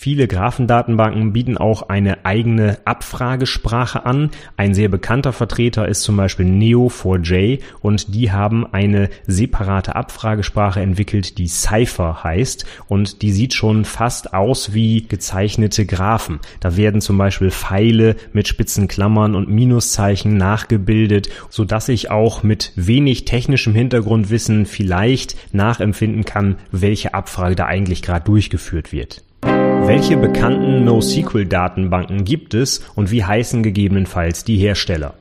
Viele 0.00 0.28
Graphendatenbanken 0.28 1.32
bieten 1.32 1.58
auch 1.58 1.88
eine 1.88 2.24
eigene 2.24 2.78
Abfragesprache 2.84 4.06
an. 4.06 4.30
Ein 4.56 4.72
sehr 4.72 4.88
bekannter 4.88 5.32
Vertreter 5.32 5.88
ist 5.88 6.04
zum 6.04 6.16
Beispiel 6.16 6.46
Neo4j 6.46 7.58
und 7.80 8.14
die 8.14 8.30
haben 8.30 8.64
eine 8.72 9.10
separate 9.26 9.96
Abfragesprache 9.96 10.80
entwickelt, 10.80 11.36
die 11.36 11.48
Cypher 11.48 12.22
heißt 12.22 12.64
und 12.86 13.22
die 13.22 13.32
sieht 13.32 13.54
schon 13.54 13.84
fast 13.84 14.34
aus 14.34 14.72
wie 14.72 15.02
gezeichnete 15.02 15.84
Graphen. 15.84 16.38
Da 16.60 16.76
werden 16.76 17.00
zum 17.00 17.18
Beispiel 17.18 17.50
Pfeile 17.50 18.14
mit 18.32 18.46
spitzen 18.46 18.86
Klammern 18.86 19.34
und 19.34 19.48
Minuszeichen 19.48 20.36
nachgebildet, 20.36 21.28
so 21.50 21.64
dass 21.64 21.88
ich 21.88 22.08
auch 22.08 22.44
mit 22.44 22.70
wenig 22.76 23.24
technischem 23.24 23.74
Hintergrundwissen 23.74 24.64
vielleicht 24.64 25.34
nachempfinden 25.52 26.24
kann, 26.24 26.54
welche 26.70 27.14
Abfrage 27.14 27.56
da 27.56 27.66
eigentlich 27.66 28.02
gerade 28.02 28.26
durchgeführt 28.26 28.92
wird. 28.92 29.24
Welche 29.88 30.18
bekannten 30.18 30.84
NoSQL-Datenbanken 30.84 32.26
gibt 32.26 32.52
es 32.52 32.84
und 32.94 33.10
wie 33.10 33.24
heißen 33.24 33.62
gegebenenfalls 33.62 34.44
die 34.44 34.58
Hersteller? 34.58 35.14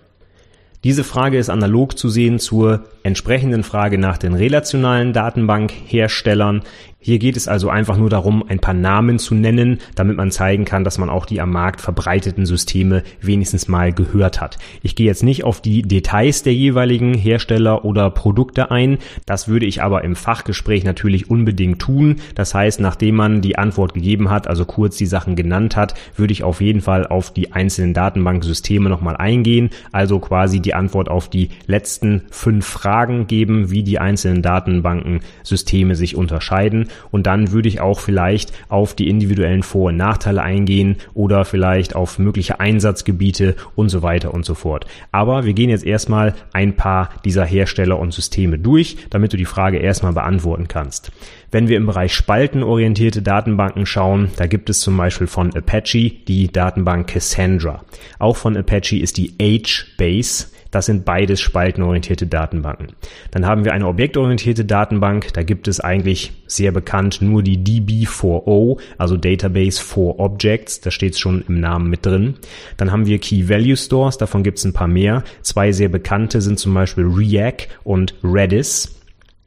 Diese 0.83 1.05
Frage 1.05 1.37
ist 1.37 1.49
analog 1.49 1.97
zu 1.97 2.09
sehen 2.09 2.37
zur 2.37 2.83
entsprechenden 3.01 3.63
Frage 3.63 3.97
nach 3.97 4.17
den 4.17 4.33
relationalen 4.33 5.13
Datenbankherstellern. 5.13 6.63
Hier 7.07 7.19
geht 7.19 7.37
es 7.37 7.47
also 7.47 7.69
einfach 7.69 7.95
nur 7.95 8.09
darum, 8.09 8.43
ein 8.49 8.59
paar 8.59 8.73
Namen 8.73 9.17
zu 9.17 9.33
nennen, 9.33 9.79
damit 9.95 10.17
man 10.17 10.29
zeigen 10.29 10.65
kann, 10.65 10.83
dass 10.83 10.97
man 10.97 11.09
auch 11.09 11.25
die 11.25 11.39
am 11.39 11.51
Markt 11.51 11.79
verbreiteten 11.79 12.45
Systeme 12.45 13.01
wenigstens 13.21 13.69
mal 13.69 13.93
gehört 13.93 14.41
hat. 14.41 14.57
Ich 14.83 14.93
gehe 14.97 15.05
jetzt 15.05 15.23
nicht 15.23 15.45
auf 15.45 15.61
die 15.61 15.83
Details 15.83 16.43
der 16.43 16.53
jeweiligen 16.53 17.13
Hersteller 17.13 17.85
oder 17.85 18.09
Produkte 18.09 18.71
ein. 18.71 18.97
Das 19.25 19.47
würde 19.47 19.65
ich 19.65 19.81
aber 19.81 20.03
im 20.03 20.17
Fachgespräch 20.17 20.83
natürlich 20.83 21.29
unbedingt 21.29 21.79
tun. 21.79 22.17
Das 22.35 22.53
heißt, 22.53 22.81
nachdem 22.81 23.15
man 23.15 23.39
die 23.39 23.57
Antwort 23.57 23.93
gegeben 23.93 24.29
hat, 24.29 24.49
also 24.49 24.65
kurz 24.65 24.97
die 24.97 25.05
Sachen 25.05 25.37
genannt 25.37 25.77
hat, 25.77 25.93
würde 26.17 26.33
ich 26.33 26.43
auf 26.43 26.59
jeden 26.59 26.81
Fall 26.81 27.07
auf 27.07 27.31
die 27.31 27.53
einzelnen 27.53 27.93
Datenbanksysteme 27.93 28.89
nochmal 28.89 29.15
eingehen. 29.15 29.69
Also 29.93 30.19
quasi 30.19 30.59
die 30.59 30.73
Antwort 30.73 31.07
auf 31.07 31.29
die 31.29 31.51
letzten 31.67 32.23
fünf 32.31 32.65
Fragen 32.65 33.27
geben, 33.27 33.71
wie 33.71 33.83
die 33.83 33.97
einzelnen 33.97 34.41
Datenbankensysteme 34.41 35.95
sich 35.95 36.17
unterscheiden. 36.17 36.89
Und 37.11 37.27
dann 37.27 37.51
würde 37.51 37.69
ich 37.69 37.79
auch 37.79 37.99
vielleicht 37.99 38.51
auf 38.69 38.93
die 38.93 39.09
individuellen 39.09 39.63
Vor- 39.63 39.89
und 39.89 39.97
Nachteile 39.97 40.41
eingehen 40.41 40.97
oder 41.13 41.45
vielleicht 41.45 41.95
auf 41.95 42.19
mögliche 42.19 42.59
Einsatzgebiete 42.59 43.55
und 43.75 43.89
so 43.89 44.03
weiter 44.03 44.33
und 44.33 44.45
so 44.45 44.55
fort. 44.55 44.85
Aber 45.11 45.45
wir 45.45 45.53
gehen 45.53 45.69
jetzt 45.69 45.85
erstmal 45.85 46.35
ein 46.53 46.75
paar 46.75 47.09
dieser 47.25 47.45
Hersteller 47.45 47.99
und 47.99 48.13
Systeme 48.13 48.57
durch, 48.57 48.97
damit 49.09 49.33
du 49.33 49.37
die 49.37 49.45
Frage 49.45 49.77
erstmal 49.77 50.13
beantworten 50.13 50.67
kannst. 50.67 51.11
Wenn 51.49 51.69
wir 51.69 51.77
im 51.77 51.85
Bereich 51.85 52.13
spaltenorientierte 52.13 53.21
Datenbanken 53.21 53.85
schauen, 53.85 54.31
da 54.35 54.47
gibt 54.47 54.69
es 54.69 54.81
zum 54.81 54.97
Beispiel 54.97 55.27
von 55.27 55.55
Apache 55.55 56.11
die 56.27 56.51
Datenbank 56.51 57.07
Cassandra. 57.07 57.85
Auch 58.19 58.35
von 58.35 58.57
Apache 58.57 58.97
ist 58.97 59.17
die 59.17 59.33
HBase. 59.39 60.47
Das 60.71 60.85
sind 60.85 61.05
beides 61.05 61.41
spaltenorientierte 61.41 62.27
Datenbanken. 62.27 62.89
Dann 63.31 63.45
haben 63.45 63.65
wir 63.65 63.73
eine 63.73 63.87
objektorientierte 63.87 64.65
Datenbank. 64.65 65.33
Da 65.33 65.43
gibt 65.43 65.67
es 65.67 65.79
eigentlich 65.79 66.33
sehr 66.47 66.71
bekannt 66.71 67.21
nur 67.21 67.43
die 67.43 67.57
DB4O, 67.57 68.79
also 68.97 69.17
Database 69.17 69.81
for 69.81 70.19
Objects. 70.19 70.81
Da 70.81 70.91
steht 70.91 71.13
es 71.13 71.19
schon 71.19 71.43
im 71.47 71.59
Namen 71.59 71.89
mit 71.89 72.05
drin. 72.05 72.35
Dann 72.77 72.91
haben 72.91 73.05
wir 73.05 73.19
Key 73.19 73.49
Value 73.49 73.77
Stores. 73.77 74.17
Davon 74.17 74.43
gibt 74.43 74.57
es 74.57 74.65
ein 74.65 74.73
paar 74.73 74.87
mehr. 74.87 75.23
Zwei 75.41 75.71
sehr 75.71 75.89
bekannte 75.89 76.41
sind 76.41 76.59
zum 76.59 76.73
Beispiel 76.73 77.05
REAC 77.05 77.69
und 77.83 78.15
Redis. 78.23 78.93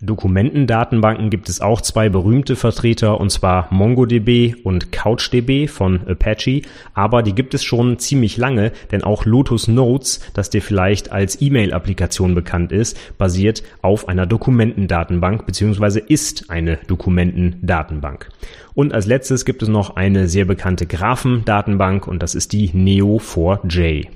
Dokumentendatenbanken 0.03 1.29
gibt 1.29 1.51
es 1.51 1.61
auch 1.61 1.83
zwei 1.83 2.09
berühmte 2.09 2.57
Vertreter, 2.57 3.21
und 3.21 3.31
zwar 3.31 3.69
MongoDB 3.71 4.55
und 4.65 4.93
CouchDB 4.93 5.69
von 5.69 6.01
Apache, 6.09 6.63
aber 6.95 7.23
die 7.23 7.35
gibt 7.35 7.53
es 7.53 7.63
schon 7.63 7.99
ziemlich 7.99 8.39
lange, 8.39 8.73
denn 8.93 9.05
auch 9.05 9.27
Lotus 9.27 9.69
Notes, 9.69 10.21
das 10.33 10.49
dir 10.49 10.63
vielleicht 10.63 11.13
als 11.13 11.43
E-Mail-Applikation 11.43 12.35
bekannt 12.35 12.73
ist, 12.73 12.97
basiert 13.19 13.63
auf 13.83 14.09
einer 14.09 14.25
Dokumentendatenbank 14.25 15.45
bzw. 15.45 16.01
ist 16.09 16.49
eine 16.49 16.79
Dokumentendatenbank. 16.87 18.31
Und 18.73 18.95
als 18.95 19.05
letztes 19.05 19.45
gibt 19.45 19.63
es 19.63 19.69
noch 19.69 19.97
eine 19.97 20.29
sehr 20.29 20.47
bekannte 20.47 20.87
Graphendatenbank 20.87 22.07
und 22.07 22.23
das 22.23 22.35
ist 22.35 22.53
die 22.53 22.71
Neo4j. 22.71 24.07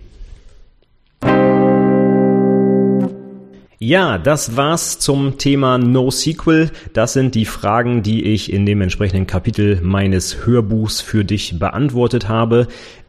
Ja, 3.80 4.18
das 4.18 4.56
war's 4.56 5.00
zum 5.00 5.36
Thema 5.36 5.78
NoSQL. 5.78 6.70
Das 6.92 7.12
sind 7.12 7.34
die 7.34 7.44
Fragen, 7.44 8.04
die 8.04 8.24
ich 8.24 8.52
in 8.52 8.66
dem 8.66 8.80
entsprechenden 8.80 9.26
Kapitel 9.26 9.80
meines 9.82 10.46
Hörbuchs 10.46 11.00
für 11.00 11.24
dich 11.24 11.58
beantwortet 11.58 12.28
habe. 12.28 12.68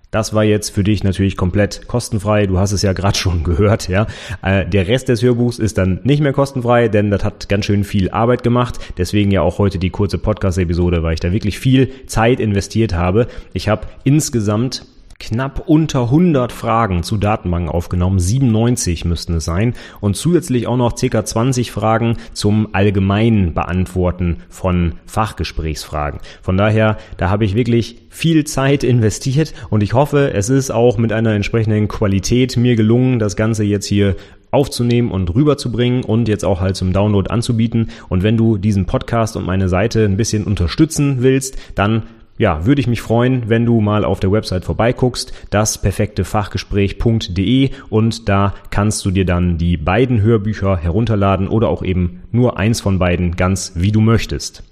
Das 0.10 0.34
war 0.34 0.44
jetzt 0.44 0.70
für 0.70 0.84
dich 0.84 1.04
natürlich 1.04 1.38
komplett 1.38 1.88
kostenfrei. 1.88 2.48
Du 2.48 2.58
hast 2.58 2.72
es 2.72 2.82
ja 2.82 2.94
gerade 2.94 3.18
schon 3.18 3.44
gehört, 3.44 3.90
ja. 3.90 4.08
Äh, 4.42 4.66
der 4.66 4.88
Rest 4.88 5.10
des 5.10 5.22
Hörbuchs 5.22 5.60
ist 5.60 5.78
dann 5.78 6.00
nicht 6.04 6.22
mehr 6.22 6.34
kostenfrei, 6.34 6.88
denn 6.88 7.12
das 7.12 7.24
hat 7.24 7.48
ganz 7.48 7.66
schön 7.66 7.84
viel 7.84 8.10
Arbeit 8.10 8.42
gemacht. 8.42 8.80
Deswegen 8.98 9.30
ja 9.30 9.42
auch 9.42 9.60
heute 9.60 9.78
die 9.78 9.90
kurze 9.92 10.18
Podcast-Episode, 10.18 11.04
weil 11.04 11.14
ich 11.14 11.20
da 11.20 11.32
wirklich 11.32 11.60
viel 11.60 11.90
Zeit 12.08 12.40
investiert 12.40 12.94
habe. 12.96 13.28
Ich 13.54 13.68
habe 13.68 13.88
insgesamt 14.04 14.86
knapp 15.20 15.64
unter 15.68 16.04
100 16.04 16.52
Fragen 16.52 17.04
zu 17.04 17.18
Datenbanken 17.18 17.70
aufgenommen, 17.70 18.20
97 18.20 19.06
müssten 19.06 19.36
es 19.36 19.46
sein 19.46 19.74
und 20.02 20.16
zusätzlich 20.16 20.68
auch 20.68 20.78
noch 20.78 20.96
ca. 20.96 21.24
20 21.24 21.72
Fragen 21.72 22.18
zum 22.34 22.70
allgemeinen 22.74 23.54
Beantworten 23.54 24.38
von 24.50 24.96
Fachgesprächsfragen. 25.06 26.20
Von 26.42 26.58
daher, 26.58 26.98
da 27.18 27.30
habe 27.30 27.46
ich 27.46 27.56
wirklich 27.56 28.02
viel 28.10 28.44
Zeit 28.46 28.84
investiert 28.84 29.54
und 29.70 29.84
ich 29.84 29.94
hoffe, 29.94 30.34
es 30.34 30.50
ist 30.50 30.72
auch 30.72 30.98
mit 30.98 31.14
einer 31.14 31.34
entsprechenden 31.34 31.88
Qualität 31.88 32.58
mir 32.58 32.76
gelungen, 32.76 33.20
das 33.20 33.36
Ganze 33.36 33.64
jetzt 33.64 33.86
hier 33.86 34.16
aufzunehmen 34.52 35.12
und 35.12 35.36
rüberzubringen 35.36 36.04
und 36.04 36.28
jetzt 36.28 36.46
auch 36.46 36.62
halt 36.62 36.78
zum 36.78 36.94
Download 36.94 37.30
anzubieten. 37.30 37.90
Und 38.08 38.24
wenn 38.24 38.38
du 38.38 38.58
diesen 38.58 38.86
Podcast 38.86 39.36
und 39.36 39.46
meine 39.46 39.68
Seite 39.68 40.06
ein 40.06 40.16
bisschen 40.16 40.46
unterstützen 40.46 41.18
willst, 41.20 41.58
dann 41.76 42.04
ja, 42.38 42.66
würde 42.66 42.82
ich 42.82 42.88
mich 42.88 43.02
freuen, 43.02 43.50
wenn 43.50 43.66
du 43.66 43.80
mal 43.82 44.04
auf 44.04 44.20
der 44.20 44.32
Website 44.32 44.66
vorbeiguckst, 44.66 45.34
das 45.50 45.82
perfektefachgespräch.de 45.82 47.70
und 47.90 48.28
da 48.28 48.54
kannst 48.72 49.06
du 49.06 49.12
dir 49.12 49.26
dann 49.26 49.58
die 49.58 49.78
beiden 49.78 50.22
Hörbücher 50.22 50.78
herunterladen 50.78 51.48
oder 51.48 51.70
auch 51.70 51.84
eben 51.84 52.24
nur 52.32 52.58
eins 52.58 52.82
von 52.82 53.00
beiden 53.00 53.36
ganz 53.36 53.74
wie 53.76 53.92
du 53.92 54.02
möchtest. 54.02 54.64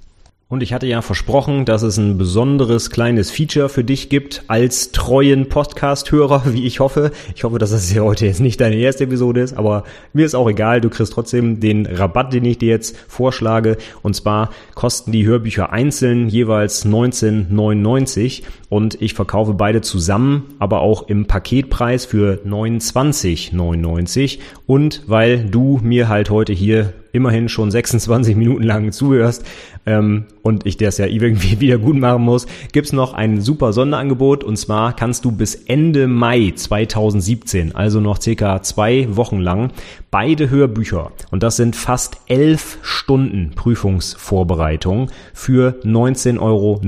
Und 0.54 0.62
ich 0.62 0.72
hatte 0.72 0.86
ja 0.86 1.02
versprochen, 1.02 1.66
dass 1.66 1.82
es 1.82 1.98
ein 1.98 2.20
besonderes 2.20 2.92
kleines 2.92 3.32
Feature 3.32 3.70
für 3.70 3.84
dich 3.84 4.10
gibt 4.10 4.44
als 4.46 4.92
treuen 4.92 5.50
Podcast-Hörer, 5.50 6.44
wie 6.54 6.68
ich 6.68 6.80
hoffe. 6.80 7.10
Ich 7.34 7.44
hoffe, 7.44 7.58
dass 7.58 7.72
das 7.72 7.92
ja 7.92 8.04
heute 8.04 8.28
jetzt 8.28 8.40
nicht 8.40 8.62
deine 8.62 8.76
erste 8.76 9.06
Episode 9.06 9.42
ist, 9.42 9.58
aber 9.58 9.84
mir 10.14 10.28
ist 10.28 10.36
auch 10.36 10.48
egal. 10.48 10.80
Du 10.80 10.92
kriegst 10.92 11.12
trotzdem 11.12 11.60
den 11.60 11.88
Rabatt, 11.88 12.34
den 12.34 12.46
ich 12.46 12.60
dir 12.60 12.70
jetzt 12.70 12.96
vorschlage. 13.08 13.78
Und 14.04 14.16
zwar 14.16 14.52
kosten 14.76 15.12
die 15.12 15.26
Hörbücher 15.26 15.72
einzeln 15.72 16.30
jeweils 16.30 16.86
19,99 16.86 18.44
und 18.70 19.02
ich 19.02 19.16
verkaufe 19.16 19.56
beide 19.56 19.82
zusammen, 19.82 20.54
aber 20.60 20.82
auch 20.82 21.08
im 21.08 21.26
Paketpreis 21.26 22.06
für 22.06 22.42
29,99. 22.46 24.38
Und 24.68 25.02
weil 25.08 25.46
du 25.46 25.80
mir 25.82 26.10
halt 26.10 26.30
heute 26.30 26.54
hier 26.54 26.94
immerhin 27.14 27.48
schon 27.48 27.72
26 27.72 28.36
Minuten 28.36 28.64
lang 28.64 28.92
zuhörst 28.92 29.46
ähm, 29.86 30.26
und 30.42 30.66
ich 30.66 30.76
das 30.76 30.98
ja 30.98 31.06
irgendwie 31.06 31.60
wieder 31.62 31.78
gut 31.78 31.96
machen 31.96 32.24
muss, 32.24 32.48
gibt's 32.74 32.92
noch 32.92 33.14
ein 33.14 33.40
super 33.40 33.72
Sonderangebot 33.72 34.44
und 34.44 34.58
zwar 34.58 34.94
kannst 34.94 35.24
du 35.24 35.32
bis 35.32 35.56
Ende 35.56 36.08
Mai 36.08 36.52
2017, 36.54 37.74
also 37.74 38.02
noch 38.02 38.22
circa 38.22 38.62
zwei 38.64 39.08
Wochen 39.16 39.40
lang, 39.40 39.72
beide 40.12 40.50
Hörbücher 40.50 41.12
und 41.32 41.44
das 41.44 41.56
sind 41.56 41.78
fast 41.78 42.18
elf 42.28 42.80
Stunden 42.82 43.52
Prüfungsvorbereitung 43.56 45.10
für 45.34 45.80
19,99 45.84 46.40
Euro 46.42 46.82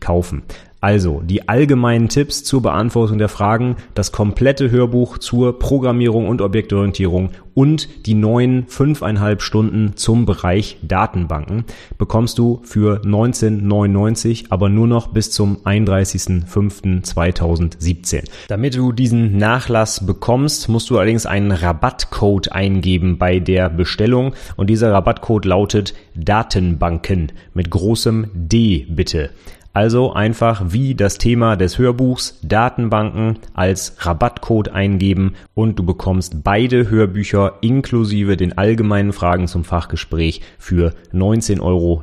kaufen. 0.00 0.42
Also 0.80 1.22
die 1.24 1.48
allgemeinen 1.48 2.08
Tipps 2.08 2.42
zur 2.42 2.62
Beantwortung 2.62 3.18
der 3.18 3.28
Fragen, 3.28 3.76
das 3.94 4.10
komplette 4.12 4.70
Hörbuch 4.70 5.18
zur 5.18 5.58
Programmierung 5.58 6.26
und 6.26 6.40
Objektorientierung 6.40 7.32
und 7.52 8.06
die 8.06 8.14
neuen 8.14 8.66
fünfeinhalb 8.68 9.42
Stunden 9.42 9.96
zum 9.96 10.24
Bereich 10.24 10.78
Datenbanken 10.82 11.64
bekommst 11.98 12.38
du 12.38 12.62
für 12.64 13.02
19,99, 13.02 14.46
aber 14.48 14.70
nur 14.70 14.86
noch 14.86 15.08
bis 15.08 15.30
zum 15.30 15.58
31.05.2017. 15.58 18.24
Damit 18.48 18.76
du 18.76 18.92
diesen 18.92 19.36
Nachlass 19.36 20.06
bekommst, 20.06 20.70
musst 20.70 20.88
du 20.88 20.96
allerdings 20.96 21.26
einen 21.26 21.52
Rabattcode 21.52 22.52
eingeben 22.52 23.18
bei 23.18 23.38
der 23.38 23.68
Bestellung 23.68 24.32
und 24.56 24.70
dieser 24.70 24.92
Rabattcode 24.92 25.44
lautet 25.44 25.92
Datenbanken 26.14 27.32
mit 27.52 27.70
großem 27.70 28.28
D 28.32 28.86
bitte. 28.88 29.28
Also 29.72 30.12
einfach 30.12 30.62
wie 30.68 30.96
das 30.96 31.18
Thema 31.18 31.54
des 31.56 31.78
Hörbuchs 31.78 32.40
Datenbanken 32.42 33.38
als 33.54 33.94
Rabattcode 33.98 34.70
eingeben 34.70 35.34
und 35.54 35.78
du 35.78 35.84
bekommst 35.84 36.42
beide 36.42 36.90
Hörbücher 36.90 37.54
inklusive 37.60 38.36
den 38.36 38.58
allgemeinen 38.58 39.12
Fragen 39.12 39.46
zum 39.46 39.62
Fachgespräch 39.62 40.40
für 40.58 40.94
19,99 41.12 41.60
Euro 41.62 42.02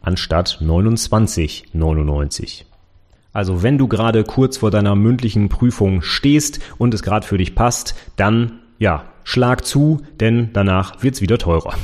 anstatt 0.00 0.58
29,99 0.62 1.82
Euro. 1.82 2.64
Also 3.34 3.62
wenn 3.62 3.76
du 3.76 3.86
gerade 3.86 4.24
kurz 4.24 4.56
vor 4.56 4.70
deiner 4.70 4.96
mündlichen 4.96 5.50
Prüfung 5.50 6.00
stehst 6.00 6.60
und 6.78 6.94
es 6.94 7.02
gerade 7.02 7.26
für 7.26 7.36
dich 7.36 7.54
passt, 7.54 7.94
dann 8.16 8.60
ja, 8.78 9.04
schlag 9.22 9.66
zu, 9.66 10.00
denn 10.18 10.48
danach 10.54 11.02
wird's 11.02 11.20
wieder 11.20 11.36
teurer. 11.36 11.74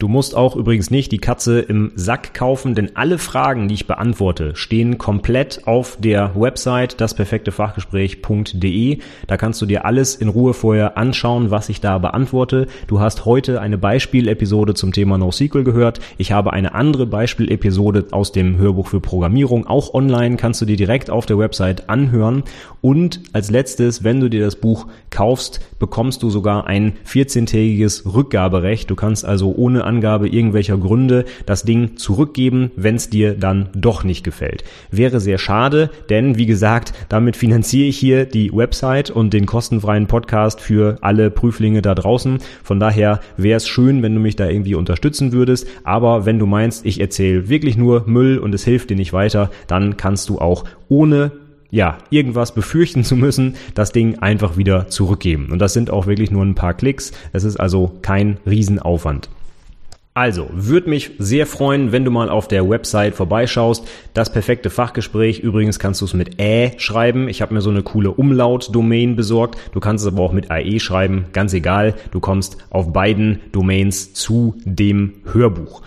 Du 0.00 0.08
musst 0.08 0.34
auch 0.34 0.56
übrigens 0.56 0.90
nicht 0.90 1.12
die 1.12 1.18
Katze 1.18 1.60
im 1.60 1.92
Sack 1.94 2.32
kaufen, 2.32 2.74
denn 2.74 2.96
alle 2.96 3.18
Fragen, 3.18 3.68
die 3.68 3.74
ich 3.74 3.86
beantworte, 3.86 4.56
stehen 4.56 4.96
komplett 4.96 5.66
auf 5.66 5.98
der 6.00 6.32
Website 6.34 7.02
dasperfektefachgespräch.de. 7.02 8.98
Da 9.26 9.36
kannst 9.36 9.60
du 9.60 9.66
dir 9.66 9.84
alles 9.84 10.14
in 10.14 10.30
Ruhe 10.30 10.54
vorher 10.54 10.96
anschauen, 10.96 11.50
was 11.50 11.68
ich 11.68 11.82
da 11.82 11.98
beantworte. 11.98 12.66
Du 12.86 12.98
hast 12.98 13.26
heute 13.26 13.60
eine 13.60 13.76
Beispielepisode 13.76 14.72
zum 14.72 14.94
Thema 14.94 15.18
NoSQL 15.18 15.64
gehört. 15.64 16.00
Ich 16.16 16.32
habe 16.32 16.54
eine 16.54 16.74
andere 16.74 17.06
Beispielepisode 17.06 18.06
aus 18.10 18.32
dem 18.32 18.56
Hörbuch 18.56 18.86
für 18.86 19.00
Programmierung 19.00 19.66
auch 19.66 19.92
online, 19.92 20.36
kannst 20.36 20.62
du 20.62 20.64
dir 20.64 20.78
direkt 20.78 21.10
auf 21.10 21.26
der 21.26 21.36
Website 21.36 21.90
anhören. 21.90 22.44
Und 22.80 23.20
als 23.34 23.50
letztes, 23.50 24.02
wenn 24.02 24.18
du 24.20 24.30
dir 24.30 24.46
das 24.46 24.56
Buch 24.56 24.86
kaufst, 25.10 25.60
bekommst 25.78 26.22
du 26.22 26.30
sogar 26.30 26.66
ein 26.66 26.94
14-tägiges 27.06 28.14
Rückgaberecht. 28.14 28.88
Du 28.88 28.94
kannst 28.94 29.26
also 29.26 29.52
ohne 29.54 29.89
Angabe 29.90 30.28
irgendwelcher 30.28 30.78
Gründe 30.78 31.24
das 31.46 31.64
Ding 31.64 31.96
zurückgeben, 31.96 32.70
wenn 32.76 32.94
es 32.94 33.10
dir 33.10 33.34
dann 33.34 33.70
doch 33.74 34.04
nicht 34.04 34.22
gefällt. 34.22 34.62
Wäre 34.92 35.18
sehr 35.18 35.38
schade, 35.38 35.90
denn 36.08 36.38
wie 36.38 36.46
gesagt, 36.46 36.92
damit 37.08 37.36
finanziere 37.36 37.88
ich 37.88 37.98
hier 37.98 38.24
die 38.24 38.52
Website 38.54 39.10
und 39.10 39.34
den 39.34 39.46
kostenfreien 39.46 40.06
Podcast 40.06 40.60
für 40.60 40.98
alle 41.00 41.30
Prüflinge 41.30 41.82
da 41.82 41.96
draußen. 41.96 42.38
Von 42.62 42.78
daher 42.78 43.18
wäre 43.36 43.56
es 43.56 43.66
schön, 43.66 44.04
wenn 44.04 44.14
du 44.14 44.20
mich 44.20 44.36
da 44.36 44.48
irgendwie 44.48 44.76
unterstützen 44.76 45.32
würdest. 45.32 45.66
Aber 45.82 46.24
wenn 46.24 46.38
du 46.38 46.46
meinst, 46.46 46.86
ich 46.86 47.00
erzähle 47.00 47.48
wirklich 47.48 47.76
nur 47.76 48.04
Müll 48.06 48.38
und 48.38 48.54
es 48.54 48.64
hilft 48.64 48.90
dir 48.90 48.96
nicht 48.96 49.12
weiter, 49.12 49.50
dann 49.66 49.96
kannst 49.96 50.28
du 50.28 50.38
auch 50.38 50.64
ohne 50.88 51.32
ja, 51.70 51.98
irgendwas 52.10 52.52
befürchten 52.52 53.04
zu 53.04 53.16
müssen, 53.16 53.54
das 53.74 53.92
Ding 53.92 54.18
einfach 54.18 54.56
wieder 54.56 54.88
zurückgeben. 54.88 55.48
Und 55.50 55.60
das 55.60 55.72
sind 55.72 55.90
auch 55.90 56.06
wirklich 56.06 56.30
nur 56.30 56.44
ein 56.44 56.54
paar 56.54 56.74
Klicks. 56.74 57.12
Es 57.32 57.44
ist 57.44 57.58
also 57.58 57.92
kein 58.02 58.38
Riesenaufwand. 58.46 59.28
Also, 60.12 60.48
würde 60.52 60.90
mich 60.90 61.12
sehr 61.18 61.46
freuen, 61.46 61.92
wenn 61.92 62.04
du 62.04 62.10
mal 62.10 62.30
auf 62.30 62.48
der 62.48 62.68
Website 62.68 63.14
vorbeischaust. 63.14 63.86
Das 64.12 64.32
perfekte 64.32 64.68
Fachgespräch, 64.68 65.38
übrigens 65.38 65.78
kannst 65.78 66.00
du 66.00 66.04
es 66.04 66.14
mit 66.14 66.40
Ä 66.40 66.72
schreiben. 66.78 67.28
Ich 67.28 67.40
habe 67.42 67.54
mir 67.54 67.60
so 67.60 67.70
eine 67.70 67.84
coole 67.84 68.10
Umlaut-Domain 68.10 69.14
besorgt. 69.14 69.60
Du 69.72 69.78
kannst 69.78 70.04
es 70.04 70.12
aber 70.12 70.22
auch 70.22 70.32
mit 70.32 70.50
AE 70.50 70.80
schreiben, 70.80 71.26
ganz 71.32 71.54
egal. 71.54 71.94
Du 72.10 72.18
kommst 72.18 72.56
auf 72.70 72.92
beiden 72.92 73.40
Domains 73.52 74.12
zu 74.12 74.56
dem 74.64 75.14
Hörbuch. 75.32 75.82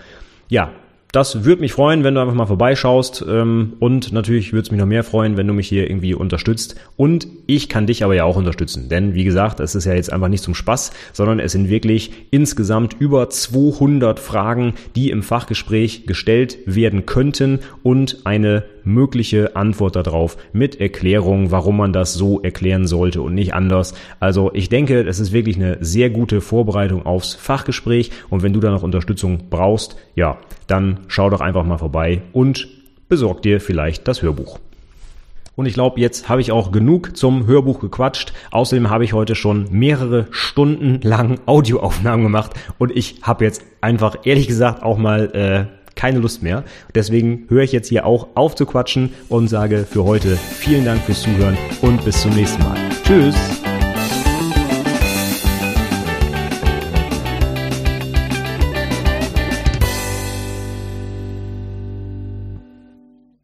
Ja, 0.48 0.72
das 1.14 1.44
würde 1.44 1.60
mich 1.60 1.72
freuen, 1.72 2.02
wenn 2.02 2.14
du 2.14 2.20
einfach 2.20 2.34
mal 2.34 2.46
vorbeischaust. 2.46 3.24
Ähm, 3.28 3.74
und 3.78 4.12
natürlich 4.12 4.52
würde 4.52 4.66
es 4.66 4.70
mich 4.70 4.80
noch 4.80 4.86
mehr 4.86 5.04
freuen, 5.04 5.36
wenn 5.36 5.46
du 5.46 5.52
mich 5.52 5.68
hier 5.68 5.88
irgendwie 5.88 6.14
unterstützt. 6.14 6.74
Und 6.96 7.28
ich 7.46 7.68
kann 7.68 7.86
dich 7.86 8.02
aber 8.02 8.14
ja 8.14 8.24
auch 8.24 8.36
unterstützen. 8.36 8.88
Denn 8.88 9.14
wie 9.14 9.24
gesagt, 9.24 9.60
es 9.60 9.74
ist 9.74 9.84
ja 9.84 9.94
jetzt 9.94 10.12
einfach 10.12 10.28
nicht 10.28 10.42
zum 10.42 10.54
Spaß, 10.54 10.92
sondern 11.12 11.38
es 11.38 11.52
sind 11.52 11.68
wirklich 11.68 12.10
insgesamt 12.30 12.96
über 12.98 13.30
200 13.30 14.18
Fragen, 14.18 14.74
die 14.96 15.10
im 15.10 15.22
Fachgespräch 15.22 16.06
gestellt 16.06 16.58
werden 16.66 17.06
könnten 17.06 17.60
und 17.82 18.18
eine 18.24 18.64
mögliche 18.84 19.56
Antwort 19.56 19.96
darauf 19.96 20.36
mit 20.52 20.80
Erklärung, 20.80 21.50
warum 21.50 21.76
man 21.76 21.92
das 21.92 22.14
so 22.14 22.40
erklären 22.40 22.86
sollte 22.86 23.22
und 23.22 23.34
nicht 23.34 23.54
anders. 23.54 23.94
Also 24.20 24.50
ich 24.54 24.68
denke, 24.68 25.00
es 25.02 25.20
ist 25.20 25.32
wirklich 25.32 25.56
eine 25.56 25.78
sehr 25.80 26.10
gute 26.10 26.40
Vorbereitung 26.40 27.06
aufs 27.06 27.34
Fachgespräch 27.34 28.10
und 28.30 28.42
wenn 28.42 28.52
du 28.52 28.60
da 28.60 28.70
noch 28.70 28.82
Unterstützung 28.82 29.50
brauchst, 29.50 29.96
ja, 30.14 30.38
dann 30.66 31.00
schau 31.08 31.30
doch 31.30 31.40
einfach 31.40 31.64
mal 31.64 31.78
vorbei 31.78 32.22
und 32.32 32.68
besorg 33.08 33.42
dir 33.42 33.60
vielleicht 33.60 34.08
das 34.08 34.22
Hörbuch. 34.22 34.58
Und 35.56 35.66
ich 35.66 35.74
glaube, 35.74 36.00
jetzt 36.00 36.28
habe 36.28 36.40
ich 36.40 36.50
auch 36.50 36.72
genug 36.72 37.16
zum 37.16 37.46
Hörbuch 37.46 37.78
gequatscht. 37.78 38.32
Außerdem 38.50 38.90
habe 38.90 39.04
ich 39.04 39.12
heute 39.12 39.36
schon 39.36 39.66
mehrere 39.70 40.26
Stunden 40.30 41.00
lang 41.02 41.38
Audioaufnahmen 41.46 42.24
gemacht 42.24 42.52
und 42.78 42.90
ich 42.96 43.20
habe 43.22 43.44
jetzt 43.44 43.62
einfach 43.80 44.16
ehrlich 44.24 44.48
gesagt 44.48 44.82
auch 44.82 44.98
mal 44.98 45.30
äh, 45.32 45.83
keine 45.94 46.18
Lust 46.18 46.42
mehr. 46.42 46.64
Deswegen 46.94 47.46
höre 47.48 47.62
ich 47.62 47.72
jetzt 47.72 47.88
hier 47.88 48.06
auch 48.06 48.28
auf 48.34 48.54
zu 48.54 48.66
quatschen 48.66 49.12
und 49.28 49.48
sage 49.48 49.86
für 49.90 50.04
heute 50.04 50.36
vielen 50.36 50.84
Dank 50.84 51.02
fürs 51.02 51.22
Zuhören 51.22 51.56
und 51.82 52.04
bis 52.04 52.20
zum 52.20 52.34
nächsten 52.34 52.62
Mal. 52.62 52.78
Tschüss! 53.04 53.63